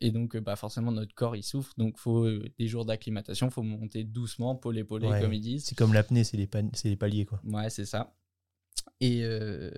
[0.00, 1.72] Et donc, bah forcément, notre corps il souffre.
[1.78, 5.20] Donc, faut euh, des jours d'acclimatation, faut monter doucement, pôle épaulé Ouais.
[5.20, 5.64] comme ils disent.
[5.64, 6.48] C'est comme l'apnée, c'est les,
[6.84, 7.37] les paliers, quoi.
[7.44, 8.14] Ouais, c'est ça.
[9.00, 9.70] Et, euh,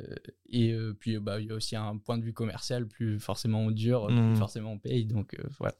[0.49, 3.61] et euh, puis, bah, il y a aussi un point de vue commercial, plus forcément
[3.61, 4.37] on dure, plus Mm.
[4.37, 5.05] forcément on paye.
[5.05, 5.75] Donc, euh, voilà.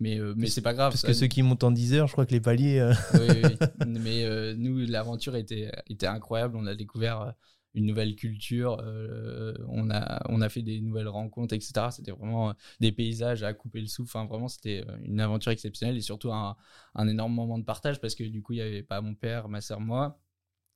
[0.00, 0.92] Mais, mais c'est pas grave.
[0.92, 2.90] Parce ça- que ceux qui montent en 10 heures, je crois que les paliers.
[3.14, 3.18] oui.
[3.86, 6.56] Mais nous, l'aventure était, était incroyable.
[6.56, 7.34] On a découvert
[7.74, 8.78] une nouvelle culture.
[8.82, 11.88] euh, on, a, on a fait des nouvelles rencontres, etc.
[11.90, 14.16] C'était vraiment des paysages à couper le souffle.
[14.16, 16.56] Enfin, vraiment, c'était une aventure exceptionnelle et surtout un,
[16.94, 19.48] un énorme moment de partage parce que du coup, il n'y avait pas mon père,
[19.50, 20.18] ma soeur, moi.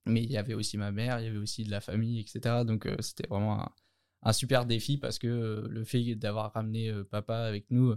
[0.07, 2.65] Mais il y avait aussi ma mère, il y avait aussi de la famille, etc.
[2.65, 3.71] Donc, euh, c'était vraiment un,
[4.23, 7.95] un super défi parce que euh, le fait d'avoir ramené euh, papa avec nous,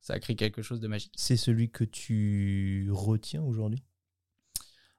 [0.00, 1.12] ça a créé quelque chose de magique.
[1.16, 3.82] C'est celui que tu retiens aujourd'hui?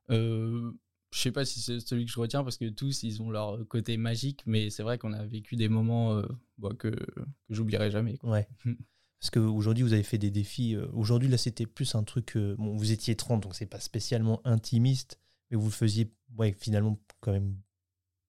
[0.09, 0.71] Euh,
[1.13, 3.65] je sais pas si c'est celui que je retiens parce que tous ils ont leur
[3.67, 6.25] côté magique, mais c'est vrai qu'on a vécu des moments euh,
[6.57, 8.17] bah, que, que j'oublierai jamais.
[8.17, 8.31] quoi.
[8.31, 8.47] Ouais.
[9.19, 10.75] Parce qu'aujourd'hui, vous avez fait des défis.
[10.93, 12.35] Aujourd'hui, là, c'était plus un truc.
[12.37, 15.19] euh, bon, vous étiez 30, donc c'est pas spécialement intimiste,
[15.51, 17.55] mais vous le faisiez ouais, finalement quand même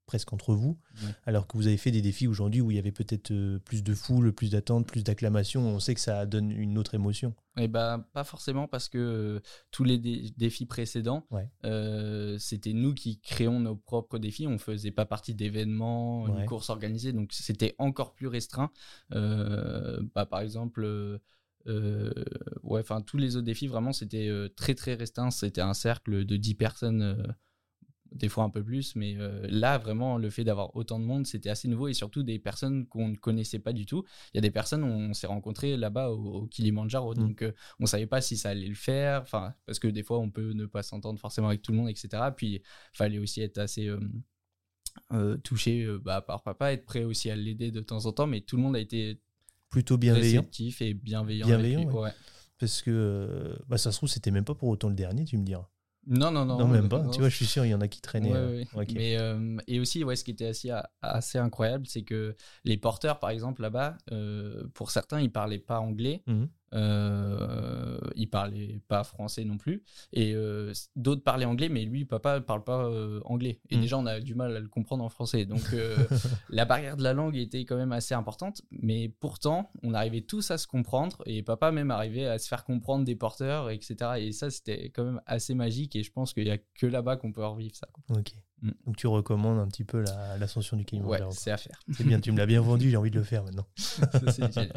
[0.07, 0.79] presque entre vous.
[1.03, 1.11] Ouais.
[1.25, 3.83] Alors que vous avez fait des défis aujourd'hui où il y avait peut-être euh, plus
[3.83, 5.63] de foule, plus d'attente, plus d'acclamation.
[5.67, 7.35] On sait que ça donne une autre émotion.
[7.57, 11.49] Et bah, pas forcément parce que euh, tous les dé- défis précédents, Ouais.
[11.65, 14.47] euh, c'était nous qui créons nos propres défis.
[14.47, 16.41] On faisait pas partie d'événements, Ouais.
[16.41, 18.71] une course organisée, donc c'était encore plus restreint.
[19.15, 21.19] Euh, bah, par exemple, euh,
[22.65, 25.31] ouais, enfin tous les autres défis vraiment c'était euh, très très restreint.
[25.31, 27.03] C'était un cercle de 10 personnes.
[27.03, 27.23] euh,
[28.15, 31.27] des fois un peu plus, mais euh, là vraiment le fait d'avoir autant de monde
[31.27, 34.05] c'était assez nouveau et surtout des personnes qu'on ne connaissait pas du tout.
[34.33, 37.19] Il y a des personnes on s'est rencontrés là-bas au, au Kilimanjaro, Mm.
[37.19, 40.19] donc euh, on savait pas si ça allait le faire, enfin parce que des fois
[40.19, 42.09] on peut ne pas s'entendre forcément avec tout le monde, etc.
[42.37, 43.99] Puis fallait aussi être assez euh,
[45.13, 48.41] euh, touché bah, par papa, être prêt aussi à l'aider de temps en temps, mais
[48.43, 49.21] tout le monde a été
[49.71, 50.41] Plutôt bienveillant.
[50.43, 51.47] réceptif et bienveillant.
[51.47, 52.01] Bienveillant, ouais.
[52.03, 52.11] Ouais.
[52.59, 55.45] Parce que bah, ça se trouve, c'était même pas pour autant le dernier, tu me
[55.45, 55.69] diras.
[56.07, 56.59] Non, non, non.
[56.59, 57.07] Non, même pas.
[57.13, 58.33] tu vois, je suis sûr, il y en a qui traînaient.
[58.33, 58.87] Ouais, euh, ouais.
[58.93, 62.35] Mais, euh, et aussi, ouais, ce qui était assez, assez incroyable, c'est que
[62.65, 66.23] les porteurs, par exemple, là-bas, euh, pour certains, ils parlaient pas anglais.
[66.27, 66.49] Mhm.
[66.73, 69.83] Euh, ils parlaient pas français non plus.
[70.13, 73.61] Et euh, d'autres parlaient anglais, mais lui, papa, parle pas euh, anglais.
[73.71, 73.81] Et Mhm.
[73.83, 75.45] déjà, on a du mal à le comprendre en français.
[75.45, 75.97] Donc, euh,
[76.51, 78.63] la barrière de la langue était quand même assez importante.
[78.71, 81.23] Mais pourtant, on arrivait tous à se comprendre.
[81.27, 83.97] Et papa même arrivait à se faire comprendre des porteurs, etc.
[84.19, 85.97] Et ça, c'était quand même assez magique.
[85.97, 87.89] Et je pense qu'il y a que là-bas qu'on peut revivre ça.
[87.93, 88.19] quoi.
[88.19, 88.33] Ok.
[88.63, 88.71] Mm.
[88.87, 91.31] Donc tu recommandes un petit peu la- l'ascension du Ouais, Kilimanjaro.
[91.31, 91.37] quoi.
[91.39, 91.81] c'est à faire.
[91.93, 93.67] c'est bien, tu me l'as bien vendu, j'ai envie de le faire maintenant.
[93.77, 94.73] Ça, c'est génial.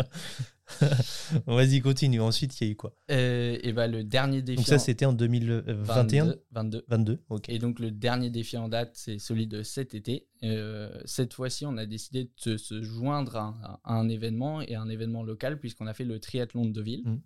[1.47, 2.19] Vas-y, continue.
[2.21, 2.93] Ensuite, il y a eu quoi?
[3.11, 4.57] Euh, et bah, le dernier défi.
[4.57, 6.85] Donc ça, en- c'était en 2021 22, 22.
[6.87, 7.49] 22, ok.
[7.49, 10.27] Et donc le dernier défi en date, c'est celui de cet été.
[10.43, 14.89] Euh, cette fois-ci, on a décidé de se, joindre à, à un événement et un
[14.89, 17.03] événement local puisqu'on a fait le triathlon de Deauville.
[17.05, 17.21] Mhm.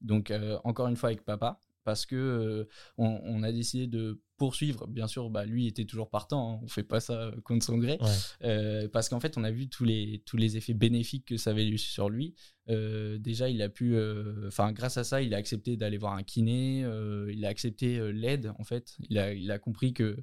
[0.00, 4.22] Donc euh, encore une fois avec papa parce que euh, on, on a décidé de
[4.36, 4.86] poursuivre.
[4.88, 6.54] Bien sûr, bah, lui était toujours partant.
[6.54, 7.98] hein, on fait pas ça contre son gré.
[8.00, 8.08] Ouais.
[8.44, 11.50] Euh, parce qu'en fait, on a vu tous les, tous les effets bénéfiques que ça
[11.50, 12.34] avait eu sur lui.
[12.70, 16.14] Euh, déjà, il a pu, euh, enfin, grâce à ça, il a accepté d'aller voir
[16.14, 16.82] un kiné.
[16.84, 18.94] euh, il a accepté euh, l'aide, en fait.
[19.08, 20.16] Il a, il a compris que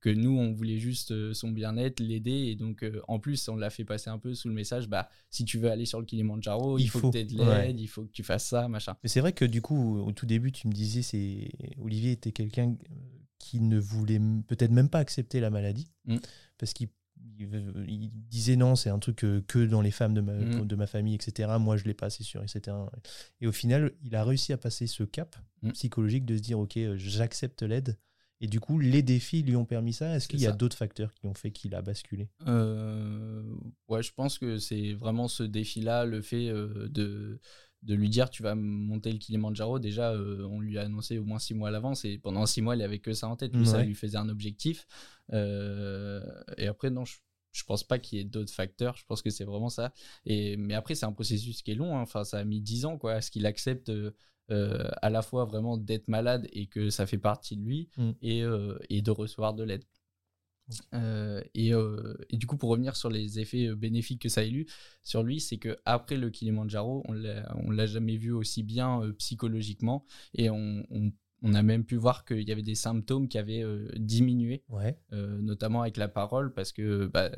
[0.00, 2.30] que nous, on voulait juste euh, son bien-être, l'aider.
[2.48, 5.08] Et donc, euh, en plus, on l'a fait passer un peu sous le message, bah,
[5.30, 7.38] si tu veux aller sur le Kilimanjaro, il, Il faut, faut, que tu aies de
[7.38, 7.82] l'aide, ouais.
[7.82, 8.94] il faut que tu fasses ça, machin.
[9.02, 11.50] Mais c'est vrai que du coup, au tout début, tu me disais, c'est
[11.80, 12.76] Olivier était quelqu'un
[13.44, 16.16] qui ne voulait peut-être même pas accepter la maladie, Mm.
[16.58, 16.88] parce qu'il
[17.38, 17.48] il,
[17.88, 20.66] il disait non, c'est un truc euh, que dans les femmes de ma, Mm.
[20.66, 21.50] de ma famille, etc.
[21.58, 22.76] Moi, je l'ai pas, c'est sûr, etc.
[23.40, 25.70] Et au final, il a réussi à passer ce cap Mm.
[25.72, 27.98] psychologique de se dire, ok, euh, j'accepte l'aide.
[28.40, 30.14] Et du coup, les défis lui ont permis ça.
[30.16, 32.28] Est-ce qu'il y a d'autres facteurs qui ont fait qu'il a basculé?
[32.46, 33.42] Euh,
[33.88, 37.40] ouais, je pense que c'est vraiment ce défi-là, le fait euh, de,
[37.84, 39.78] de lui dire tu vas monter le Kilimanjaro.
[39.78, 42.62] Déjà, euh, on lui a annoncé au moins six mois à l'avance et pendant six
[42.62, 43.54] mois, il avait que ça en tête.
[43.54, 44.86] Lui, ça lui faisait un objectif.
[45.32, 46.20] Euh,
[46.56, 47.16] et après, non, je,
[47.52, 48.96] je pense pas qu'il y ait d'autres facteurs.
[48.96, 49.92] Je pense que c'est vraiment ça.
[50.26, 51.96] Et, mais après, c'est un processus qui est long.
[51.96, 52.02] hein.
[52.02, 53.90] Enfin, ça a mis dix ans, quoi, à ce qu'il accepte.
[53.90, 54.10] euh,
[54.50, 58.10] à la fois vraiment d'être malade et que ça fait partie de lui Mm.
[58.20, 58.42] et,
[58.90, 59.84] et de recevoir de l'aide.
[60.94, 64.40] Euh, et, euh, et du coup, pour revenir sur les effets euh, bénéfiques que ça
[64.40, 64.66] a eu
[65.02, 69.02] sur lui, c'est que après le Kilimanjaro, on l'a, on l'a jamais vu aussi bien
[69.02, 71.12] euh, psychologiquement, et on, on-
[71.46, 73.62] on a même pu voir qu'il y avait des symptômes qui avaient
[73.96, 74.98] diminué, Ouais.
[75.12, 77.30] notamment avec la parole, parce que bah,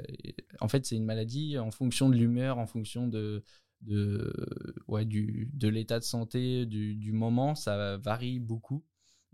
[0.60, 3.42] en fait, c'est une maladie en fonction de l'humeur, en fonction de
[3.82, 4.32] de
[4.88, 8.82] ouais du de l'état de santé du, du moment ça varie beaucoup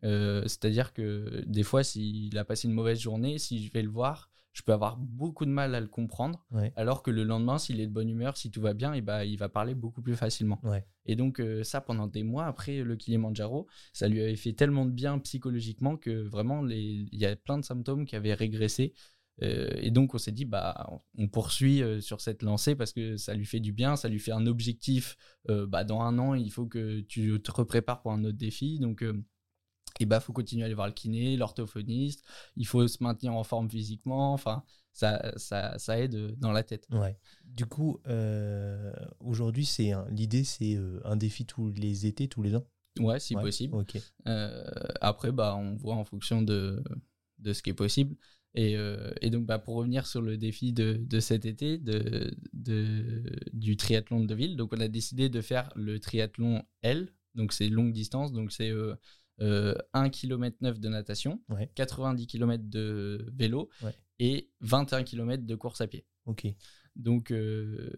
[0.05, 3.91] euh, c'est-à-dire que des fois, s'il a passé une mauvaise journée, si je vais le
[3.91, 6.45] voir, je peux avoir beaucoup de mal à le comprendre.
[6.51, 6.73] Ouais.
[6.77, 9.25] Alors que le lendemain, s'il est de bonne humeur, si tout va bien, et bah,
[9.25, 10.61] il va parler beaucoup plus facilement.
[10.63, 10.85] Ouais.
[11.07, 14.85] Et donc, euh, ça, pendant des mois après le Kilimanjaro, ça lui avait fait tellement
[14.85, 18.93] de bien psychologiquement que vraiment, les- il y a plein de symptômes qui avaient régressé.
[19.43, 20.87] Euh, et donc, on s'est dit, bah,
[21.17, 24.19] on poursuit euh, sur cette lancée parce que ça lui fait du bien, ça lui
[24.19, 25.17] fait un objectif.
[25.49, 28.79] Euh, bah, dans un an, il faut que tu te reprépares pour un autre défi.
[28.79, 29.03] Donc,
[30.01, 32.25] et bah faut continuer à aller voir le kiné, l'orthophoniste,
[32.57, 34.63] il faut se maintenir en forme physiquement, enfin
[34.93, 36.87] ça, ça, ça aide dans la tête.
[36.91, 37.17] Ouais.
[37.45, 42.55] Du coup, euh, aujourd'hui, c'est l'idée, c'est euh, un défi tous les étés, tous les
[42.55, 42.67] ans?
[43.01, 43.43] Ouais, si Ouais.
[43.43, 43.75] possible.
[44.29, 44.65] Euh,
[45.01, 46.83] après, bah, on voit en fonction de,
[47.39, 48.17] de ce qui est possible.
[48.55, 52.37] Et, euh, et donc, bah, pour revenir sur le défi de, de cet été, de,
[52.53, 53.25] de,
[53.55, 57.71] du triathlon de Deauville, donc on a décidé de faire le triathlon L, donc c'est
[57.71, 58.71] longue distance, donc c'est
[59.41, 61.71] euh, euh, 1 km 9 de natation, Ouais.
[61.75, 63.95] 90 km de vélo Ouais.
[64.19, 66.05] et 21 km de course à pied.
[66.27, 66.47] Ok.
[66.95, 67.91] Donc, euh,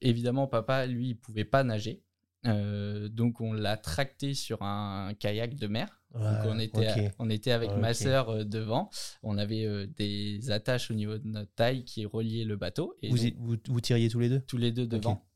[0.00, 2.02] évidemment, papa, lui, il pouvait pas nager.
[2.46, 6.00] Euh, donc, on l'a tracté sur un kayak de mer.
[6.14, 7.12] donc, on était, ok.
[7.18, 8.88] on était avec ma sœur euh, devant.
[9.22, 12.96] On avait des attaches au niveau de notre taille qui reliaient le bateau.
[13.02, 14.40] Et Vous, donc, y- vous, vous tiriez tous les deux?
[14.46, 15.26] tous les deux devant.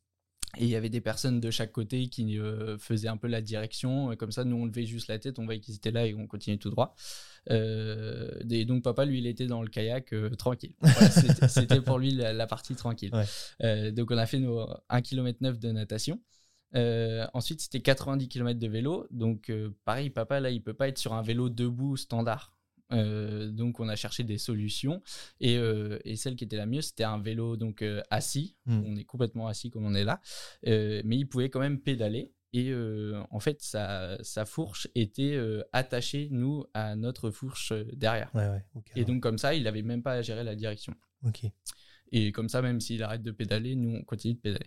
[0.58, 3.40] Et il y avait des personnes de chaque côté qui euh, faisaient un peu la
[3.40, 4.14] direction.
[4.16, 6.26] Comme ça, nous, on levait juste la tête, on voyait qu'ils étaient là et on
[6.26, 6.94] continuait tout droit.
[7.50, 10.74] Euh, et donc, papa, lui, il était dans le kayak euh, tranquille.
[10.80, 13.10] Voilà, c'était- pour lui la, la partie tranquille.
[13.60, 13.92] Ouais.
[13.92, 16.20] Donc, on a fait nos 1 km 9 de natation.
[16.74, 19.06] Euh, ensuite, c'était 90 km de vélo.
[19.10, 22.54] Donc, euh, pareil, papa, là, il peut pas être sur un vélo debout standard.
[22.92, 25.02] Euh, donc, on a cherché des solutions.
[25.40, 28.56] Et, euh, et celle qui était la mieux, c'était un vélo donc euh, assis.
[28.66, 28.82] Mm.
[28.86, 30.20] On est complètement assis comme on est là.
[30.64, 32.32] Mais il pouvait quand même pédaler.
[32.54, 32.70] Et
[33.30, 35.38] en fait, sa, sa fourche était
[35.72, 38.30] attachée, nous, à notre fourche derrière.
[38.34, 38.62] Ouais, ouais.
[38.74, 40.94] ok, Et donc, comme ça, il n'avait même pas à gérer la direction.
[41.24, 41.44] Ok.
[42.14, 44.66] Et comme ça, même s'il arrête de pédaler, nous, on continue de pédaler.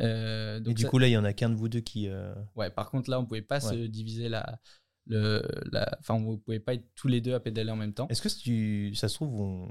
[0.00, 1.80] Euh, Et donc du ça- coup, là, il y en a qu'un de vous deux
[1.80, 2.06] qui.
[2.08, 3.72] euh, Ouais, par contre, là, on pouvait pas Ouais.
[3.72, 4.60] se diviser la.
[5.08, 5.40] Le,
[5.70, 8.08] la enfin, on pouvait pas être tous les deux à pédaler en même temps.
[8.08, 9.70] Est-ce que si tu- ça se trouve, on,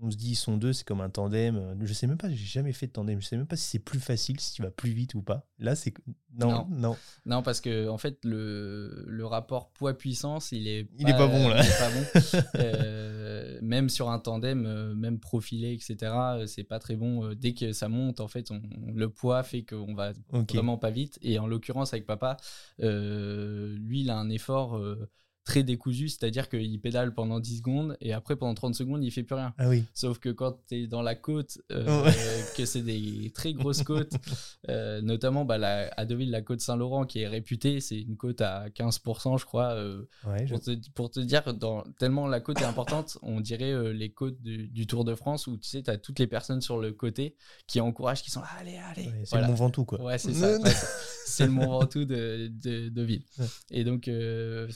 [0.00, 1.76] on se dit ils sont deux, c'est comme un tandem.
[1.82, 3.20] Je sais même pas, j'ai jamais fait de tandem.
[3.20, 5.46] Je sais même pas si c'est plus facile, si tu vas plus vite ou pas.
[5.58, 5.94] Là, c'est.
[6.36, 6.66] Non, Non.
[6.70, 6.96] non.
[7.26, 11.48] Non, parce que en fait, le, le rapport poids-puissance, il est Il est pas bon,
[11.48, 11.62] là.
[11.78, 12.40] pas bon.
[12.60, 17.32] Euh, même sur un tandem, euh, même profilé, etc., euh, c'est pas très bon.
[17.34, 18.60] Dès que ça monte, en fait, on-
[18.92, 20.12] le poids fait qu'on va
[20.52, 21.18] vraiment pas vite.
[21.22, 22.36] Et en l'occurrence, avec papa,
[22.82, 25.06] euh, lui, il a un effort euh,
[25.44, 29.22] très décousu, c'est-à-dire qu'il pédale pendant 10 secondes et après pendant 30 secondes il fait
[29.22, 29.52] plus rien.
[29.58, 29.84] Ah oui.
[29.92, 32.12] Sauf que quand tu es dans la côte, euh, Ouais.
[32.56, 34.12] que c'est des très grosses côtes,
[34.70, 38.40] euh, notamment bah, la, à Deauville, la côte Saint-Laurent qui est réputée, c'est une côte
[38.40, 39.72] à 15%, je crois.
[39.74, 43.40] euh, Ouais, je- pour, te, pour te dire, dans, tellement la côte est importante, on
[43.40, 46.26] dirait les côtes du, du Tour de France où tu sais, tu as toutes les
[46.26, 47.36] personnes sur le côté
[47.66, 49.08] qui encouragent, qui sont là, allez, allez.
[49.08, 49.46] ouais, c'est Voilà.
[49.46, 50.00] le Mont Ventoux, quoi.
[50.02, 50.58] Ouais, c'est ça.
[51.26, 53.22] c'est- le Mont Ventoux de, de, de ville.
[53.38, 53.46] Ouais.
[53.70, 54.08] Et donc,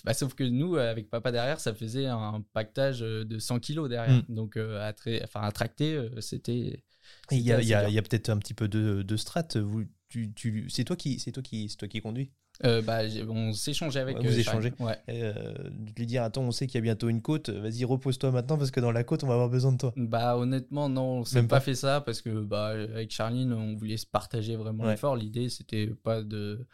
[0.04, 3.88] bah, sauf que nous, avec papa derrière, ça faisait un pactage euh, de 100 kilos
[3.88, 4.22] derrière.
[4.28, 4.92] Donc, euh, à,
[5.24, 6.84] enfin, à tracter, euh, c'était.
[7.30, 9.48] Il y a, peut-être un petit peu de, de strat.
[9.56, 12.30] Vous, tu, tu, c'est toi qui, c'est toi qui, c'est toi qui conduis?
[12.64, 14.16] Euh, bah, on s'échangeait avec.
[14.16, 14.72] Ouais, vous euh, échangez.
[14.80, 14.96] Ouais.
[15.10, 17.50] Euh, de lui dire attends, on sait qu'il y a bientôt une côte.
[17.50, 19.92] Vas-y, repose-toi maintenant parce que dans la côte, on va avoir besoin de toi.
[19.96, 21.60] Bah honnêtement non, on s'est pas, pas.
[21.60, 24.92] fait ça parce que bah avec Charline on voulait se partager vraiment Ouais.
[24.92, 25.14] l'effort.
[25.14, 26.66] L'idée c'était pas de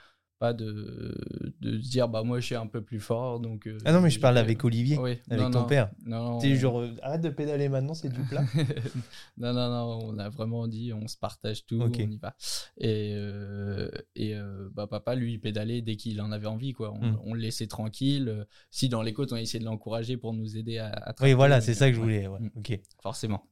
[0.44, 1.14] pas de
[1.60, 3.66] de se dire bah moi je suis un peu plus fort donc.
[3.66, 5.90] euh, Ah non, mais je parle avec Olivier, Oui, avec non, ton non, père.
[6.06, 8.44] Non, on- genre, arrête de pédaler maintenant, c'est du plat.
[9.38, 12.34] non, non, non, on a vraiment dit on se partage tout, on y va.
[12.78, 16.72] Et, euh, et euh, bah, papa, lui, il pédalait dès qu'il en avait envie.
[16.72, 16.92] Quoi.
[16.92, 17.18] On, Mm.
[17.24, 18.46] on le laissait tranquille.
[18.70, 21.60] Si dans les côtes, on essayait de l'encourager pour nous aider à, à oui, voilà,
[21.60, 22.26] c'est ça que je voulais.
[22.26, 22.40] ouais.
[22.40, 22.50] Mm.
[22.56, 22.80] Ok.
[23.02, 23.42] forcément.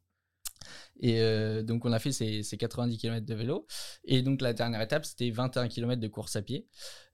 [1.00, 3.66] Et euh, donc, on a fait ces, ces 90 km de vélo.
[4.04, 6.66] Et donc, la dernière étape, c'était 21 km de course à pied.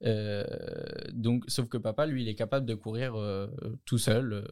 [0.04, 0.44] Euh,
[1.12, 3.48] donc, sauf que papa, lui, il est capable de courir euh,
[3.84, 4.46] tout seul.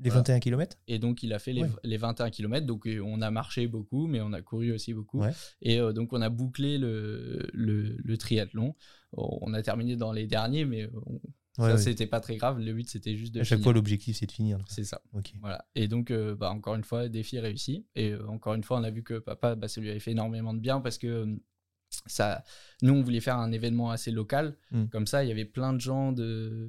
[0.00, 0.20] Les Voilà.
[0.20, 1.70] 21 km et donc, il a fait les, Ouais.
[1.84, 2.66] les 21 km.
[2.66, 5.20] Donc, on a marché beaucoup, mais on a couru aussi beaucoup.
[5.20, 5.32] Ouais.
[5.62, 8.74] Et donc, on a bouclé le, le, le triathlon.
[9.12, 11.20] On a terminé dans les derniers, mais on-
[11.58, 12.58] Ouais, ça, c'était pas très grave.
[12.60, 13.64] Le but, c'était juste de À chaque finir.
[13.64, 14.58] fois, l'objectif, c'est de finir.
[14.68, 15.00] C'est ça.
[15.14, 15.32] Ok.
[15.40, 15.64] Voilà.
[15.74, 17.86] Et donc, euh, bah, encore une fois, défi réussi.
[17.94, 20.10] Et euh, encore une fois, on a vu que papa, bah, ça lui avait fait
[20.12, 21.36] énormément de bien parce que euh,
[22.06, 22.44] ça,
[22.82, 24.56] nous, on voulait faire un événement assez local.
[24.70, 24.86] Mm.
[24.86, 26.68] Comme ça, il y avait plein de gens de,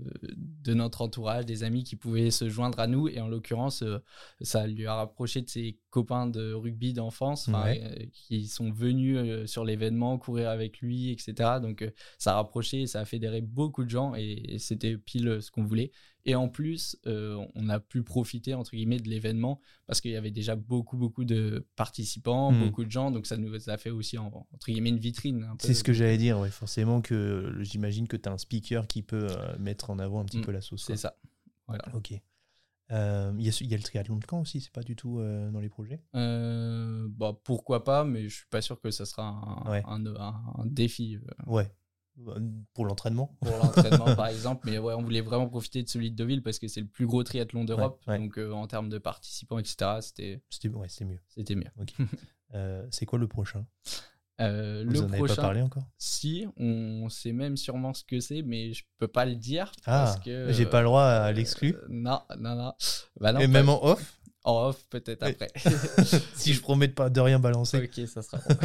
[0.63, 3.07] de notre entourage, des amis qui pouvaient se joindre à nous.
[3.09, 3.97] Et en l'occurrence, euh,
[4.41, 7.81] ça lui a rapproché de ses copains de rugby d'enfance Ouais.
[7.83, 11.59] euh, qui sont venus euh, sur l'événement, courir avec lui, etc.
[11.61, 15.41] Donc, euh, ça a rapproché, ça a fédéré beaucoup de gens et, et c'était pile
[15.41, 15.91] ce qu'on voulait.
[16.29, 20.17] Et en plus, euh, on a pu profiter, entre guillemets, de l'événement parce qu'il y
[20.17, 22.59] avait déjà beaucoup, beaucoup de participants, Mm.
[22.59, 23.11] beaucoup de gens.
[23.11, 25.47] Donc, ça nous a fait aussi, en- entre guillemets, une vitrine.
[25.59, 26.49] C'est ce que j'allais dire, ouais.
[26.51, 30.19] forcément que euh, j'imagine que tu as un speaker qui peut euh, mettre en avant
[30.19, 30.83] un petit Mm, peu la sauce.
[30.85, 31.17] C'est ça.
[31.65, 31.83] Voilà.
[31.95, 32.13] Ok.
[32.91, 35.49] Euh, Il y, a y le triathlon de Caen aussi, c'est pas du tout euh,
[35.51, 36.01] dans les projets?
[36.15, 39.83] Euh, bah, pourquoi pas, mais je suis pas sûr que ça sera un, Ouais.
[39.85, 41.69] un, un- un défi Ouais.
[42.73, 44.69] Pour l'entraînement pour l'entraînement, par exemple.
[44.69, 47.05] Mais ouais, on voulait vraiment profiter de celui de Deauville parce que c'est le plus
[47.05, 48.01] gros triathlon d'Europe.
[48.07, 48.19] Ouais, ouais.
[48.19, 51.19] Donc, euh, en termes de participants, etc., c'était C'était ouais, mieux.
[51.27, 51.71] c'était mieux.
[52.55, 53.65] Euh, c'est quoi le prochain?
[54.39, 55.83] Euh, Vous le en avez pas parlé encore?
[55.97, 59.71] si, on sait même sûrement ce que c'est, mais je peux pas le dire.
[59.85, 61.75] Ah, parce que, j'ai pas le droit à l'exclu.
[61.89, 62.73] non, non, non.
[63.19, 64.16] Bah non Et pas- même en off?
[64.47, 65.51] En off, peut-être après.
[66.35, 67.77] Si je promets de, pas, de rien balancer.
[67.83, 68.57] Ok, ça sera bon.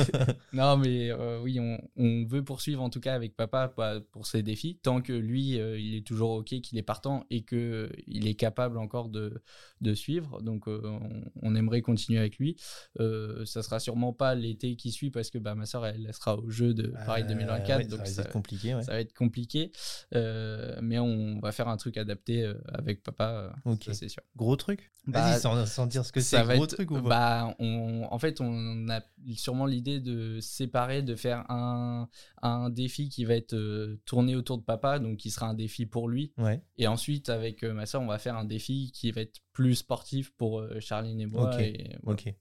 [0.52, 4.26] non, mais euh, oui, on, on veut poursuivre en tout cas avec papa bah, pour
[4.26, 7.90] ses défis, tant que lui, euh, il est toujours OK, qu'il est partant et qu'il
[8.06, 9.42] il est capable encore de,
[9.80, 10.40] de suivre.
[10.42, 12.56] Donc, euh, on, on aimerait continuer avec lui.
[13.00, 16.14] Euh, ça sera sûrement pas l'été qui suit parce que bah, ma soeur, elle, elle
[16.14, 17.78] sera au jeu de Paris Euh, 2024.
[17.78, 18.74] ouais, donc, ça ça, va être compliqué.
[18.74, 18.82] Ouais.
[18.82, 19.72] ça va être compliqué.
[20.14, 23.84] Euh, mais on va faire un truc adapté euh, avec papa, euh, Ok.
[23.86, 24.22] ça c'est sûr.
[24.36, 24.92] Gros truc?
[25.06, 27.00] Bah, Vas-y, sans, sans dire ce que c'est, gros être- truc ou pas
[27.48, 29.00] bah, on, en fait, on a
[29.34, 32.08] sûrement l'idée de séparer, de faire un,
[32.42, 35.86] un défi qui va être euh, tourné autour de papa, donc qui sera un défi
[35.86, 36.32] pour lui.
[36.38, 39.40] Ouais, Et ensuite, avec euh, ma soeur, on va faire un défi qui va être
[39.52, 41.54] plus sportif pour euh, Charline et moi.
[41.54, 42.20] Ok, et voilà.
[42.20, 42.34] ok.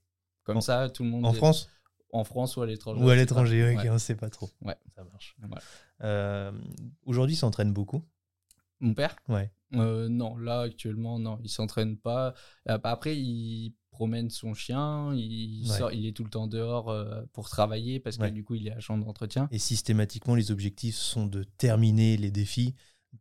[0.44, 1.24] Comme En- ça, tout le monde.
[1.26, 1.68] En est- France?
[2.14, 3.02] En France ou à l'étranger.
[3.02, 3.88] ou à l'étranger, Ouais.
[3.88, 4.50] on sait pas trop.
[4.60, 4.76] Ouais.
[4.94, 5.34] Ça marche.
[5.40, 5.62] Voilà.
[6.02, 6.52] Euh,
[7.06, 8.02] Aujourd'hui, s'entraîne beaucoup?
[8.80, 9.16] Mon père?
[9.28, 9.50] Ouais.
[9.74, 12.34] Euh, non, là actuellement, non, il s'entraîne pas.
[12.68, 15.78] Euh, Après, il promène son chien, il, Ouais.
[15.78, 18.30] sort, il est tout le temps dehors euh, pour travailler parce que Ouais.
[18.30, 19.48] du coup, il est agent d'entretien.
[19.50, 22.74] Et systématiquement, les objectifs sont de terminer les défis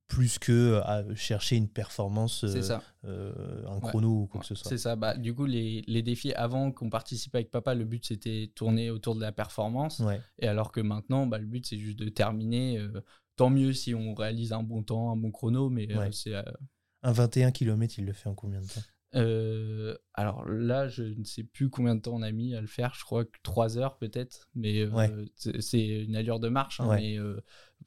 [0.08, 2.82] plus que à chercher une performance, C'est euh, ça.
[3.04, 4.70] euh, un chrono ou quoi que ce soit.
[4.70, 4.95] C'est ça.
[4.95, 8.89] Bah, du coup, les, les défis avant qu'on participe avec papa, le but c'était tourner
[8.89, 9.99] autour de la performance.
[9.99, 10.22] Ouais.
[10.39, 12.78] Et alors que maintenant, bah, le but c'est juste de terminer.
[12.78, 13.02] euh,
[13.41, 16.11] tant mieux si on réalise un bon temps, un bon chrono, mais euh, Ouais.
[16.11, 16.35] c'est.
[16.35, 16.43] euh,
[17.03, 18.81] Un 21 km, il le fait en combien de temps?
[19.15, 22.67] Euh, alors là, je ne sais plus combien de temps on a mis à le
[22.67, 22.93] faire.
[22.93, 24.47] Je crois que 3 heures peut-être.
[24.55, 25.09] Mais Ouais.
[25.35, 26.79] c'est- c'est une allure de marche.
[26.79, 26.97] hein, Ouais.
[26.97, 27.41] mais euh,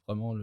[0.06, 0.34] vraiment,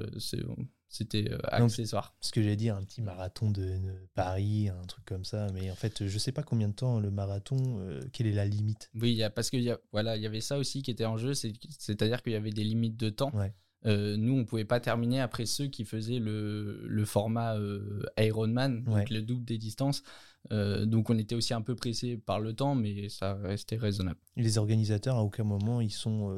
[0.87, 2.15] c'était accessoire.
[2.19, 5.47] Ce que j'allais dire, un petit marathon de, de Paris, un truc comme ça.
[5.53, 7.79] Mais en fait, je sais pas combien de temps le marathon,
[8.11, 8.89] quelle est la limite?
[8.95, 10.91] Oui, il y a, parce qu'il y, a- voilà, il y avait ça aussi qui
[10.91, 11.33] était en jeu.
[11.33, 13.31] c'est- C'est-à-dire qu'il y avait des limites de temps.
[13.35, 13.53] Ouais.
[13.85, 18.83] Euh, nous, on pouvait pas terminer après ceux qui faisaient le, le format euh, Ironman,
[18.83, 19.05] donc Ouais.
[19.09, 20.03] le double des distances.
[20.51, 24.19] Euh, donc on était aussi un peu pressé par le temps, mais ça restait raisonnable.
[24.35, 26.29] Les organisateurs, à aucun moment, ils sont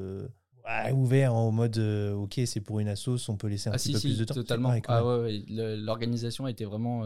[0.66, 3.88] ouais, ouverts en mode ok, c'est pour une assos, on peut laisser un Ah petit
[3.88, 4.34] si, peu si, plus de temps.
[4.36, 4.70] Totalement.
[4.70, 7.04] pareil, Ah ouais, ouais, l'organisation était vraiment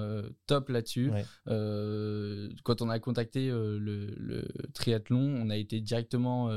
[0.47, 1.11] top là-dessus.
[1.45, 3.77] Quand on a contacté le,
[4.17, 6.49] le triathlon, on a été directement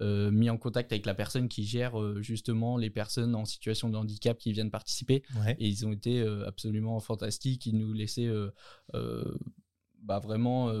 [0.00, 3.88] euh, mis en contact avec la personne qui gère euh, justement les personnes en situation
[3.90, 5.22] de handicap qui viennent participer.
[5.44, 5.56] Ouais.
[5.58, 7.66] Et ils ont été euh, absolument fantastiques.
[7.66, 8.30] Ils nous laissaient
[10.02, 10.72] bah, vraiment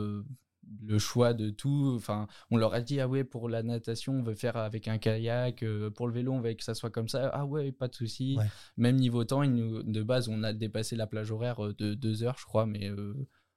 [0.86, 1.92] le choix de tout.
[1.96, 4.98] Enfin, on leur a dit ah ouais pour la natation on veut faire avec un
[4.98, 7.30] kayak, euh, pour le vélo on veut que ça soit comme ça.
[7.32, 8.36] Ah ouais pas de souci.
[8.38, 8.46] Ouais.
[8.76, 12.22] Même niveau temps, ils nous- de base on a dépassé la plage horaire de deux
[12.22, 13.14] heures je crois, mais euh,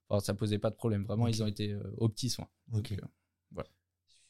[0.09, 1.03] enfin, ça posait pas de problème.
[1.03, 2.47] Vraiment ils ont été euh, aux petits soins.
[2.69, 2.93] Donc,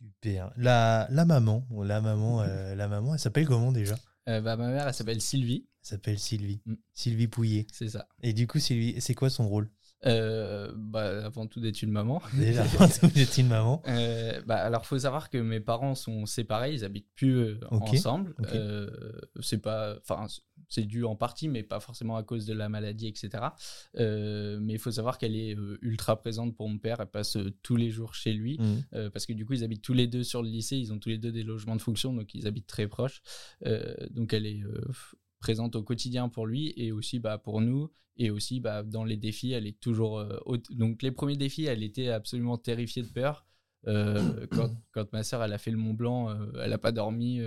[0.02, 0.52] Super.
[0.58, 3.96] La, la maman, la maman, euh, la maman, elle s'appelle comment déjà?
[4.30, 6.62] Euh, bah, ma mère elle s'appelle Sylvie, Elle s'appelle Sylvie.
[6.66, 6.74] Mm.
[6.94, 7.68] Sylvie Pouillet.
[7.72, 8.08] c'est ça.
[8.22, 9.70] Et du coup, Sylvie, c'est quoi son rôle?
[10.06, 12.22] Euh, bah, avant tout d'être une maman.
[12.34, 12.64] Déjà,
[13.04, 13.84] vous êtes une maman.
[13.88, 18.34] Euh, bah, alors, faut savoir que mes parents sont séparés, ils habitent plus euh, ensemble.
[18.54, 18.90] Euh,
[19.42, 20.26] c'est pas, enfin,
[20.70, 23.44] c'est dû en partie, mais pas forcément à cause de la maladie, etc.
[23.96, 27.00] Mais il faut savoir qu'elle est ultra présente pour mon père.
[27.00, 28.58] Elle passe tous les jours chez lui.
[28.60, 28.84] Mm.
[28.94, 31.00] Euh, parce que du coup ils habitent tous les deux sur le lycée, ils ont
[31.00, 33.22] tous les deux des logements de fonction, donc ils habitent très proches.
[34.12, 34.64] Donc elle est
[35.42, 37.90] présente au quotidien pour lui et aussi bah, pour nous.
[38.18, 40.20] Et aussi bah, dans les défis, elle est toujours...
[40.20, 40.72] euh, haute.
[40.72, 43.46] Donc les premiers défis, elle était absolument terrifiée de peur.
[43.88, 46.92] Euh, quand, quand ma sœur elle a fait le Mont Blanc, euh, elle n'a pas
[46.92, 47.42] dormi.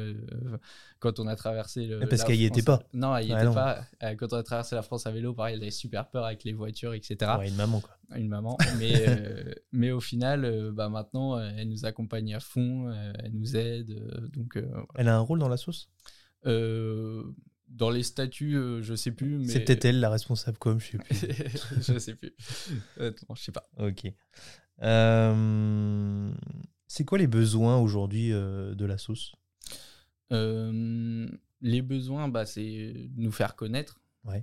[0.99, 2.83] quand on a traversé le, Ah, parce qu'elle y France- était pas.
[2.93, 3.55] Non, elle y Ah, était non.
[3.55, 3.85] pas.
[4.19, 6.53] Quand on a traversé la France à vélo, pareil, elle avait super peur avec les
[6.53, 7.97] voitures, etc Ouais, une maman, quoi.
[8.19, 8.57] une maman.
[8.81, 9.05] Mais,
[9.73, 12.91] mais au final, bah, maintenant, elle nous accompagne à fond,
[13.23, 13.95] elle nous aide.
[14.35, 14.87] donc, voilà.
[14.97, 15.89] Elle a un rôle dans la sauce?
[16.47, 17.23] Euh,
[17.69, 19.39] dans les statuts, euh, je sais plus.
[19.39, 21.17] mais C'est peut-être elle, la responsable com, je sais plus.
[21.93, 22.35] je sais plus.
[22.99, 23.69] Honnêtement, je sais pas.
[23.79, 24.13] ok.
[24.83, 26.33] Euh,
[26.87, 29.35] c'est quoi les besoins aujourd'hui euh, de la sauce?
[30.33, 31.27] Euh,
[31.61, 34.01] les besoins, bah, c'est nous faire connaître.
[34.25, 34.43] Ouais.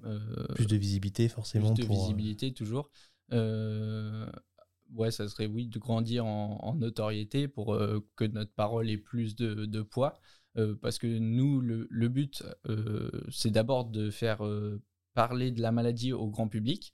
[0.56, 1.74] Plus de visibilité, forcément.
[1.74, 2.90] plus de pour, visibilité toujours.
[3.32, 7.78] Ouais, ça serait oui de grandir en, en notoriété pour
[8.18, 10.20] que notre parole ait plus de, de poids.
[10.58, 14.82] Euh, parce que nous, le, le but, euh, c'est d'abord de faire euh,
[15.14, 16.94] parler de la maladie au grand public.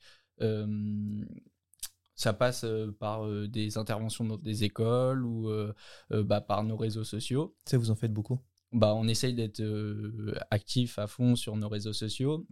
[2.16, 2.66] Ça passe
[3.00, 5.52] par des interventions dans des écoles ou
[6.10, 7.56] bah, par nos réseaux sociaux.
[7.66, 8.40] Ça, vous en faites beaucoup?
[8.72, 9.64] Bah, on essaye d'être
[10.50, 12.48] actif à fond sur nos réseaux sociaux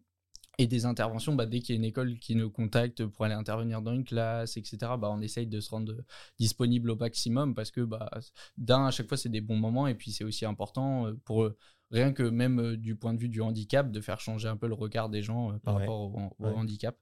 [0.58, 3.34] et des interventions, bah, dès qu'il y a une école qui nous contacte pour aller
[3.34, 5.96] intervenir dans une classe, etc., bah, on essaye de se rendre
[6.40, 8.10] disponible au maximum parce que bah,
[8.58, 11.50] d'un, à chaque fois, c'est des bons moments et puis c'est aussi important euh, pour
[11.92, 14.68] rien que même euh, du point de vue du handicap, de faire changer un peu
[14.68, 15.82] le regard des gens euh, par Ouais.
[15.82, 16.54] rapport au, au Ouais.
[16.54, 16.98] handicap.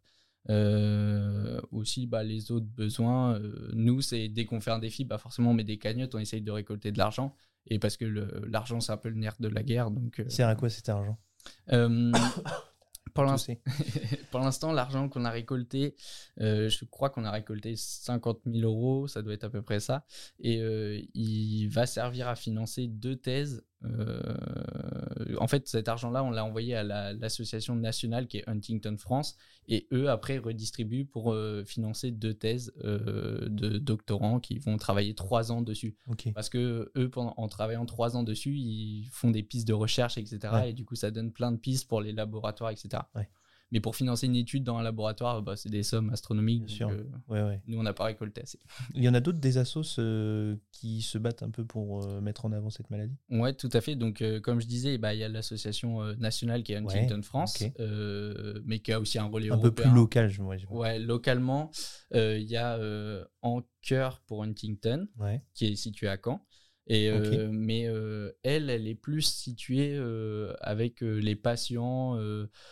[0.49, 5.17] Euh, aussi, bah, les autres besoins, euh, nous, c'est dès qu'on fait un défi, bah,
[5.17, 7.33] forcément, on met des cagnottes, on essaye de récolter de l'argent.
[7.67, 8.03] Et parce que
[8.49, 9.89] l'argent, c'est un peu le nerf de la guerre.
[9.89, 11.17] Donc, euh, sert à quoi cet argent?
[14.31, 15.95] pour l'instant, l'argent qu'on a récolté,
[16.41, 19.79] euh, je crois qu'on a récolté 50 000 euros, ça doit être à peu près
[19.79, 20.05] ça.
[20.39, 23.63] Et euh, il va servir à financer deux thèses.
[23.85, 28.95] Euh, en fait, cet argent-là, on l'a envoyé à la- l'association nationale qui est Huntington
[28.97, 29.35] France.
[29.67, 35.15] Et eux, après, redistribuent pour euh, financer deux thèses euh, de doctorants qui vont travailler
[35.15, 35.95] trois ans dessus.
[36.33, 40.17] Parce que eux, pendant, en travaillant trois ans dessus, ils font des pistes de recherche,
[40.17, 40.39] etc.
[40.53, 40.69] Ouais.
[40.71, 43.03] Et du coup, ça donne plein de pistes pour les laboratoires, etc.
[43.15, 43.29] Ouais.
[43.73, 46.65] Mais pour financer une étude dans un laboratoire, bah, c'est des sommes astronomiques.
[46.65, 46.89] Bien sûr.
[46.89, 47.59] euh, Ouais, ouais.
[47.67, 48.59] nous, on n'a pas récolté assez.
[48.95, 52.21] Il y en a d'autres des assos euh, qui se battent un peu pour euh,
[52.21, 53.17] mettre en avant cette maladie?
[53.31, 53.95] Ouais, tout à fait.
[53.95, 57.63] Donc, comme je disais, bah, il y a l'association nationale qui est Huntington Ouais, France,
[58.65, 59.89] mais qui a aussi un relais Un peu européen.
[59.89, 60.55] plus local, je vois.
[60.69, 61.71] Ouais, localement,
[62.13, 62.77] il y a
[63.81, 65.07] Cœur pour Huntington,
[65.53, 66.45] qui est situé à Caen.
[66.87, 72.17] Et, euh, mais euh, elle, elle est plus située euh, avec les patients,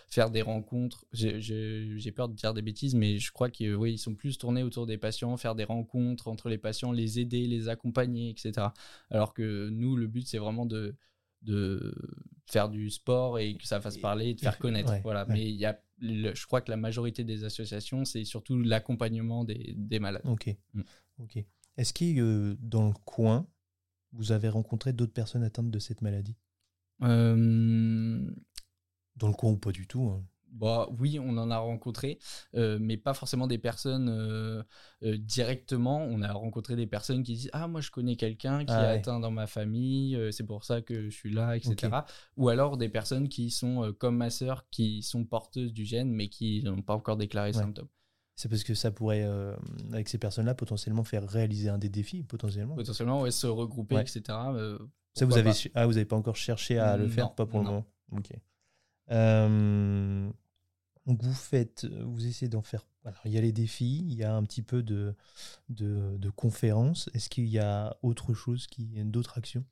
[0.09, 1.05] faire des rencontres.
[1.13, 4.63] J'ai- peur de dire des bêtises, mais je crois qu'ils oui, ils sont plus tournés
[4.63, 8.67] autour des patients, faire des rencontres entre les patients, les aider, les accompagner, etc.
[9.09, 10.95] Alors que nous, le but, c'est vraiment de,
[11.43, 11.95] de
[12.47, 14.91] faire du sport et que ça fasse parler et de faire connaître.
[14.91, 15.25] Ouais, voilà.
[15.25, 15.33] ouais.
[15.33, 19.45] Mais il y a, le- je crois que la majorité des associations, c'est surtout l'accompagnement
[19.45, 20.21] des, des malades.
[20.25, 20.53] Ok.
[20.73, 20.81] Mm.
[21.19, 21.37] Ok.
[21.77, 23.47] Est-ce que euh, dans le coin,
[24.13, 26.35] vous avez rencontré d'autres personnes atteintes de cette maladie?
[27.03, 28.19] Euh,
[29.15, 30.23] Dans le coin ou pas du tout hein?
[30.53, 32.19] Bah oui, on en a rencontré,
[32.55, 34.61] euh, mais pas forcément des personnes euh,
[35.01, 36.03] euh, directement.
[36.03, 38.85] On a rencontré des personnes qui disent ah moi je connais quelqu'un qui Ah est
[38.87, 38.97] ouais.
[38.99, 42.05] atteint dans ma famille, c'est pour ça que je suis là, etc.
[42.35, 46.27] Ou alors des personnes qui sont comme ma sœur, qui sont porteuses du gène, mais
[46.27, 47.53] qui n'ont pas encore déclaré Ouais.
[47.53, 47.87] symptômes.
[48.41, 49.55] C'est parce que ça pourrait, euh,
[49.93, 52.73] avec ces personnes-là, potentiellement faire réaliser un des défis, potentiellement.
[52.73, 54.01] Potentiellement, ouais, se regrouper, Ouais.
[54.01, 54.21] etc.
[54.55, 54.79] euh,
[55.13, 57.59] Ça, vous avez, ah, vous avez pas encore cherché à le Non, faire, pas pour
[57.59, 57.85] le moment.
[58.11, 58.31] Ok.
[59.11, 60.27] Euh,
[61.05, 62.87] donc vous faites, vous essayez d'en faire.
[63.05, 65.13] Alors il y a les défis, il y a un petit peu de
[65.69, 67.11] de, de conférences.
[67.13, 69.65] Est-ce qu'il y a autre chose, qui, d'autres actions?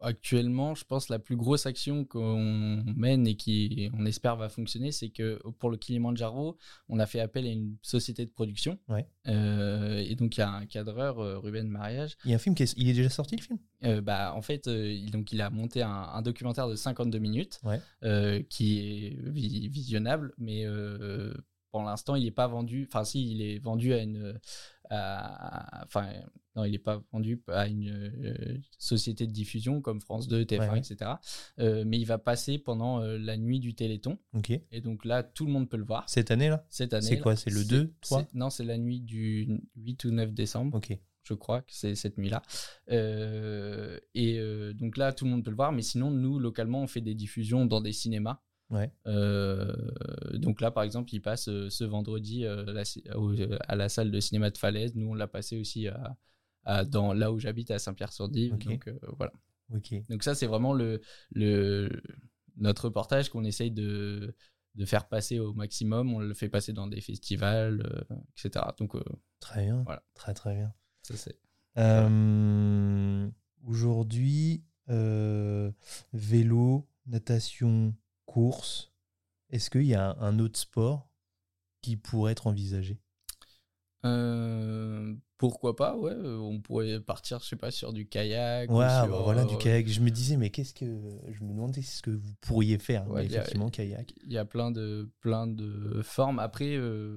[0.00, 4.92] Actuellement, je pense la plus grosse action qu'on mène et qui, on espère, va fonctionner,
[4.92, 6.56] c'est que pour le Kilimanjaro,
[6.88, 8.78] on a fait appel à une société de production.
[8.88, 9.06] Ouais.
[9.28, 12.16] Euh, et donc, il y a un cadreur, euh, Ruben Mariage.
[12.24, 13.58] Il y a un film qui est, il est déjà sorti le film?
[13.84, 17.18] Euh, bah, en fait, euh, il, donc, il a monté un, un documentaire de 52
[17.18, 18.44] minutes Ouais.
[18.48, 20.64] qui est vi- visionnable, mais
[21.72, 22.86] pour l'instant, il n'est pas vendu.
[22.88, 24.38] Enfin, si, il est vendu à une.
[24.90, 26.08] À- Enfin,
[26.54, 30.58] non, il n'est pas vendu à une euh, société de diffusion comme France 2, TF1,
[30.60, 30.78] Ouais, ouais.
[30.78, 31.10] etc.
[31.58, 34.18] Euh, mais il va passer pendant euh, la nuit du Téléthon.
[34.70, 36.08] Et donc là, tout le monde peut le voir.
[36.08, 37.06] Cette année là Cette année.
[37.06, 37.36] C'est quoi?
[37.36, 40.96] C'est le 2, 3 c'est- Non, c'est la nuit du 8 ou 9 décembre Ok.
[41.24, 42.42] je crois que c'est cette nuit-là.
[42.90, 44.38] Euh, et
[44.74, 47.14] donc là, tout le monde peut le voir, mais sinon, nous, localement, on fait des
[47.14, 48.40] diffusions dans des cinémas.
[48.70, 48.90] Ouais.
[49.06, 49.74] Euh,
[50.34, 53.34] donc là, par exemple, il passe euh, ce vendredi euh, la- au-
[53.68, 54.94] à la salle de cinéma de Falaise.
[54.96, 56.16] Nous, on l'a passé aussi à,
[56.64, 58.56] à- dans, là où j'habite, à Saint-Pierre-sur-Dive.
[58.58, 59.32] Donc voilà.
[60.08, 61.00] Donc ça, c'est vraiment le,
[61.32, 61.88] le,
[62.56, 64.34] notre reportage qu'on essaye de,
[64.74, 66.12] de faire passer au maximum.
[66.14, 68.64] On le fait passer dans des festivals, euh, etc.
[68.78, 69.02] Donc euh,
[69.40, 69.82] Très bien.
[69.84, 70.02] Voilà.
[70.14, 70.72] Très très bien.
[71.02, 71.38] ça, c'est...
[71.78, 73.28] Euh,
[73.64, 74.62] Aujourd'hui,
[76.12, 77.94] vélo, natation,
[78.36, 78.92] course.
[79.48, 81.08] Est-ce qu'il y a un, autre sport
[81.80, 82.98] qui pourrait être envisagé?
[84.04, 86.12] Euh, pourquoi pas, ouais.
[86.12, 88.70] euh, On pourrait partir, je sais pas, sur du kayak.
[88.70, 89.88] ou Ouais, sur, bah voilà, du euh, kayak.
[89.88, 90.84] Je me disais, mais qu'est-ce que.
[90.84, 93.08] Je me demandais ce que vous pourriez faire.
[93.08, 94.12] Ouais, mais il y a- effectivement, kayak?
[94.26, 96.38] Il y a plein de, plein de formes.
[96.38, 97.16] Après, euh,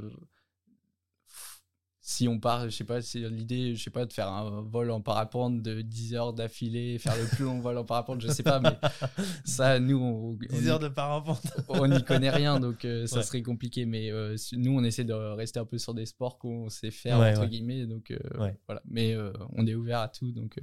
[2.09, 4.89] si on part, je sais pas, c'est l'idée, je sais pas, de faire un vol
[4.89, 8.41] en parapente de 10 heures d'affilée, faire le plus long vol en parapente, je sais
[8.41, 8.75] pas, mais
[9.45, 11.43] ça, nous, on, on 10 y- heures de parapente.
[11.67, 13.23] on n'y connaît rien, donc euh, ça Ouais.
[13.23, 13.85] serait compliqué.
[13.85, 17.19] Mais euh, nous, on essaie de rester un peu sur des sports qu'on sait faire,
[17.19, 17.49] Ouais, entre ouais.
[17.49, 18.17] guillemets, donc euh,
[18.65, 18.81] voilà.
[18.89, 19.15] Mais
[19.55, 20.59] on est ouvert à tout, donc.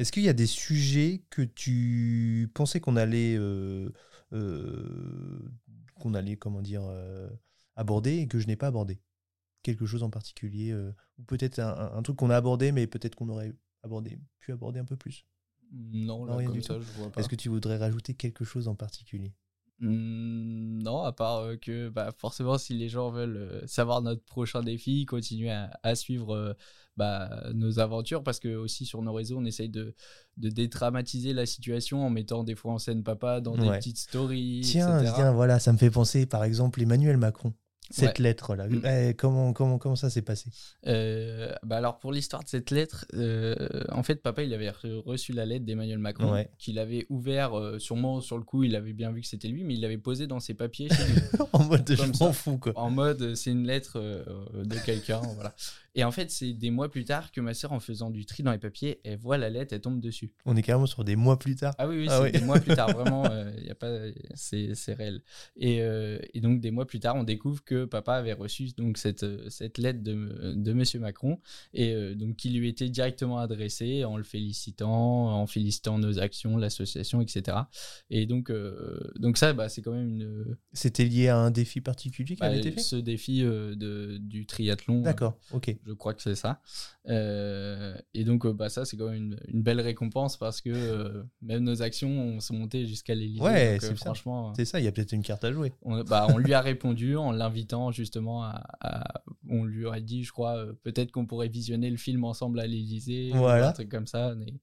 [0.00, 3.38] Est-ce qu'il y a des sujets que tu pensais qu'on allait,
[6.00, 6.82] qu'on allait, comment dire,
[7.76, 8.98] aborder et que je n'ai pas abordé?
[9.62, 13.28] Quelque chose en particulier euh, Ou peut-être un, truc qu'on a abordé, mais peut-être qu'on
[13.28, 13.52] aurait
[13.82, 15.26] abordé, pu aborder un peu plus?
[15.72, 16.82] Non, là, Non, rien comme du ça, tout.
[16.82, 17.20] je vois pas.
[17.20, 19.32] Est-ce que tu voudrais rajouter quelque chose en particulier?
[19.80, 24.24] Hmm, Non, à part euh, que bah, forcément, si les gens veulent euh, savoir notre
[24.24, 26.56] prochain défi, continuer à, à suivre
[26.96, 29.94] bah, nos aventures, parce que aussi sur nos réseaux, on essaye de,
[30.36, 34.60] de dédramatiser la situation en mettant des fois en scène papa dans des petites stories.
[34.64, 35.12] Tiens, etc.
[35.16, 37.54] tiens, voilà, ça me fait penser par exemple Emmanuel Macron.
[37.92, 38.24] Cette Ouais.
[38.24, 38.82] lettre-là, Mm.
[38.86, 40.48] Eh, comment, comment, comment ça s'est passé?
[40.86, 43.54] Euh, bah alors pour l'histoire de cette lettre, euh,
[43.90, 46.48] en fait papa il avait re- reçu la lettre d'Emmanuel Macron Ouais.
[46.58, 49.64] qu'il avait ouvert euh, sûrement sur le coup il avait bien vu que c'était lui
[49.64, 51.20] mais il l'avait posé dans ses papiers chez lui.
[51.52, 52.72] En mode de je m'en fous, quoi.
[52.76, 53.98] en mode c'est une lettre
[54.54, 55.52] de quelqu'un voilà
[55.94, 58.42] et en fait c'est des mois plus tard que ma sœur en faisant du tri
[58.42, 61.16] dans les papiers elle voit la lettre elle tombe dessus On est carrément sur des
[61.16, 61.74] mois plus tard.
[61.78, 62.32] ah oui oui Ah c'est oui.
[62.32, 63.90] des mois plus tard vraiment euh, y a pas
[64.34, 65.22] c'est c'est réel
[65.56, 68.98] et, euh, et donc des mois plus tard on découvre que papa avait reçu donc
[68.98, 71.40] cette euh, cette lettre de de monsieur Macron
[71.74, 76.56] et euh, donc qui lui était directement adressée en le félicitant en félicitant nos actions
[76.56, 77.56] l'association etc
[78.10, 78.52] et donc
[79.16, 82.46] donc ça bah c'est quand même une C'était lié à un défi particulier qui bah,
[82.46, 82.80] avait été fait?
[82.80, 85.74] ce défi de du triathlon D'accord, ok.
[85.86, 86.60] Je crois que c'est ça.
[87.08, 90.70] Euh, et donc, euh, bah, ça, c'est quand même une, une belle récompense parce que
[90.70, 93.42] euh, même nos actions on sont montées jusqu'à l'Élysée.
[93.42, 93.94] Ouais, c'est ça.
[93.96, 95.72] franchement, C'est ça, il y a peut-être une carte à jouer.
[95.82, 100.22] on, bah, on lui a répondu en l'invitant justement à, à- On lui a dit,
[100.24, 103.30] je crois, euh, peut-être qu'on pourrait visionner le film ensemble à l'Élysée.
[103.34, 103.68] ou Voilà.
[103.70, 104.34] un truc comme ça.
[104.36, 104.54] Mais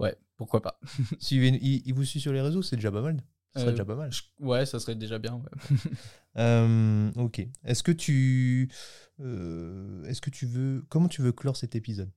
[0.00, 0.80] ouais, pourquoi pas.
[1.20, 3.22] Suivez, il, il vous suit sur les réseaux, c'est déjà pas mal.
[3.54, 4.10] Ce serait Euh, déjà pas mal.
[4.10, 5.34] Je- Ouais, ça serait déjà bien.
[5.34, 5.76] ouais.
[6.38, 7.46] Euh, ok.
[7.62, 8.70] Est-ce que tu,
[9.18, 12.10] est-ce que tu veux, comment tu veux clore cet épisode?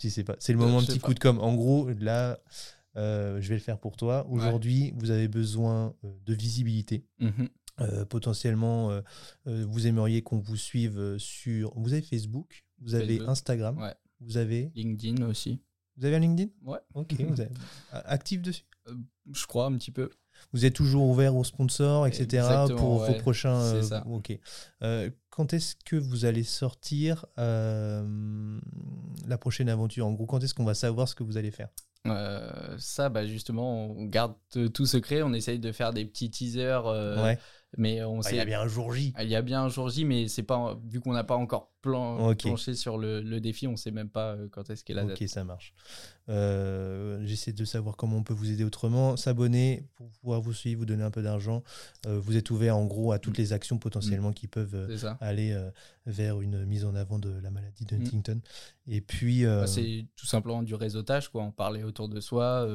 [0.00, 1.06] Si c'est pas, c'est le Euh, moment de petit pas.
[1.08, 1.38] coup de com.
[1.40, 2.38] En gros, là,
[2.96, 4.26] euh, je vais le faire pour toi.
[4.28, 7.04] Aujourd'hui, vous avez besoin euh, de visibilité.
[7.80, 9.00] Euh, potentiellement, euh,
[9.46, 11.72] euh, vous aimeriez qu'on vous suive euh, sur.
[11.78, 13.94] Vous avez Facebook, vous avez Instagram, ouais.
[14.20, 15.60] vous avez, LinkedIn aussi.
[15.96, 16.50] vous avez un LinkedIn?
[16.62, 16.78] Ouais.
[16.94, 17.14] Ok.
[17.20, 17.54] vous avez-
[17.92, 18.64] actif dessus?
[19.32, 20.10] Je crois un petit peu.
[20.52, 22.22] Vous êtes toujours ouvert aux sponsors, etc.
[22.24, 23.60] Exactement, pour ouais, vos prochains.
[23.60, 24.04] euh, ça.
[24.06, 24.38] ok.
[24.82, 28.58] Euh, quand est-ce que vous allez sortir euh,
[29.26, 30.06] la prochaine aventure?
[30.06, 31.68] En gros, quand est-ce qu'on va savoir ce que vous allez faire?
[32.06, 34.34] Euh, ça, bah justement, on garde
[34.72, 35.22] tout secret.
[35.22, 37.38] On essaye de faire des petits teasers, Ouais.
[37.76, 38.34] Mais on Ah, sait.
[38.34, 39.12] Il y a bien un jour J.
[39.20, 41.70] Il y a bien un jour J, mais c'est pas vu qu'on n'a pas encore
[41.82, 45.04] plan, planché sur le, le défi, on sait même pas euh, quand est-ce qu'est la
[45.04, 45.20] date.
[45.20, 45.74] Ok, ça marche.
[46.28, 49.16] Euh, J'essaie de savoir comment on peut vous aider autrement.
[49.16, 51.62] S'abonner pour pouvoir vous suivre, vous donner un peu d'argent.
[52.06, 53.42] Euh, vous êtes ouvert en gros à toutes Mm.
[53.42, 54.88] les actions potentiellement qui peuvent
[55.20, 55.70] aller euh,
[56.06, 58.02] vers une mise en avant de la maladie de Mm.
[58.02, 58.40] Huntington.
[58.86, 61.42] Et puis, Bah, c'est tout simplement du réseautage, quoi.
[61.42, 62.66] En parler autour de soi.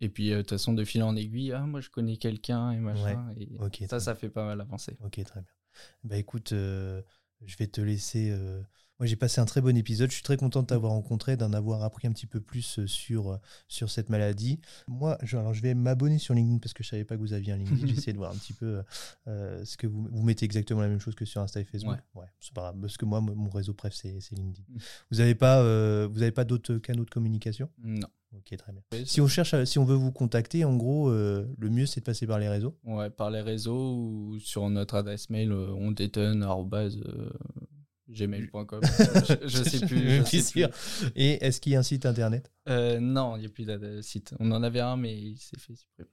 [0.00, 2.16] Euh, et puis, euh, de toute façon, de fil en aiguille, ah, moi je connais
[2.16, 3.32] quelqu'un et machin.
[3.36, 4.96] et ça, ça fait pas mal avancer.
[5.04, 5.50] Ok, très bien.
[6.04, 7.02] Bah écoute, euh,
[7.44, 8.36] je vais te laisser.
[9.00, 10.10] Moi, j'ai passé un très bon épisode.
[10.10, 12.86] Je suis très content de t'avoir rencontré, d'en avoir appris un petit peu plus euh,
[12.86, 13.36] sur, euh,
[13.66, 14.60] sur cette maladie.
[14.88, 17.32] Moi, je, alors, je vais m'abonner sur LinkedIn parce que je savais pas que vous
[17.32, 17.86] aviez un LinkedIn.
[17.86, 18.82] J'ai essayé de voir un petit peu
[19.26, 21.96] euh, ce que vous, vous mettez exactement la même chose que sur Insta et Facebook.
[22.14, 22.76] Ouais, c'est pas grave.
[22.78, 24.64] Parce que moi, mon réseau préf, c'est LinkedIn.
[24.68, 24.78] Mm.
[25.12, 27.70] Vous n'avez pas, euh, vous avez pas d'autres canaux de communication?
[27.82, 28.08] Non.
[28.36, 28.82] Ok, très bien.
[29.06, 32.00] Si on cherche, à- si on veut vous contacter, en gros, euh, le mieux c'est
[32.00, 32.76] de passer par les réseaux?
[32.84, 36.44] Ouais, par les réseaux ou sur notre adresse mail, on détonne,
[38.10, 38.80] gmail.com.
[38.82, 40.10] je, je sais plus.
[40.18, 40.68] Je sais sûr.
[40.70, 41.12] plus.
[41.16, 42.50] Et est-ce qu'il y a un site internet?
[42.68, 44.34] Euh, non, il n'y a plus de de site.
[44.40, 46.08] On en avait un, mais il s'est fait supprimer.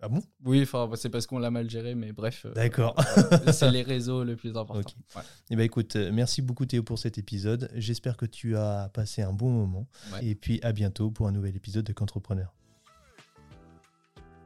[0.00, 0.22] Ah bon?
[0.44, 2.46] Oui, enfin, bah, c'est parce qu'on l'a mal géré, mais bref.
[2.46, 2.94] euh, D'accord.
[3.18, 4.78] euh, c'est les réseaux le plus important.
[4.78, 4.94] Ok.
[5.16, 5.22] Ouais.
[5.50, 7.68] Eh ben écoute, euh, merci beaucoup Théo pour cet épisode.
[7.74, 9.88] J'espère que tu as passé un bon moment.
[10.12, 10.24] Ouais.
[10.24, 12.54] Et puis à bientôt pour un nouvel épisode de Qu'entrepreneur.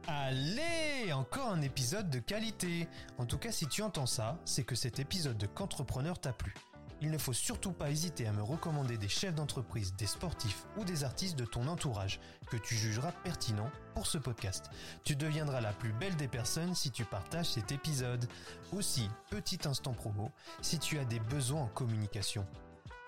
[0.07, 2.89] Allez, encore un épisode de qualité.
[3.17, 6.53] En tout cas, si tu entends ça, c'est que cet épisode de Qu'entrepreneur t'a plu.
[6.99, 10.83] Il ne faut surtout pas hésiter à me recommander des chefs d'entreprise, des sportifs ou
[10.83, 14.69] des artistes de ton entourage que tu jugeras pertinents pour ce podcast.
[15.05, 18.25] Tu deviendras la plus belle des personnes si tu partages cet épisode.
[18.73, 20.31] Aussi, petit instant promo,
[20.61, 22.45] si tu as des besoins en communication.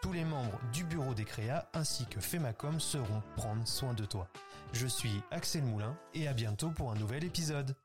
[0.01, 4.29] Tous les membres du bureau des créas ainsi que Femacom seront prendre soin de toi.
[4.75, 7.77] Je suis Axel Moulin et à bientôt pour un nouvel épisode.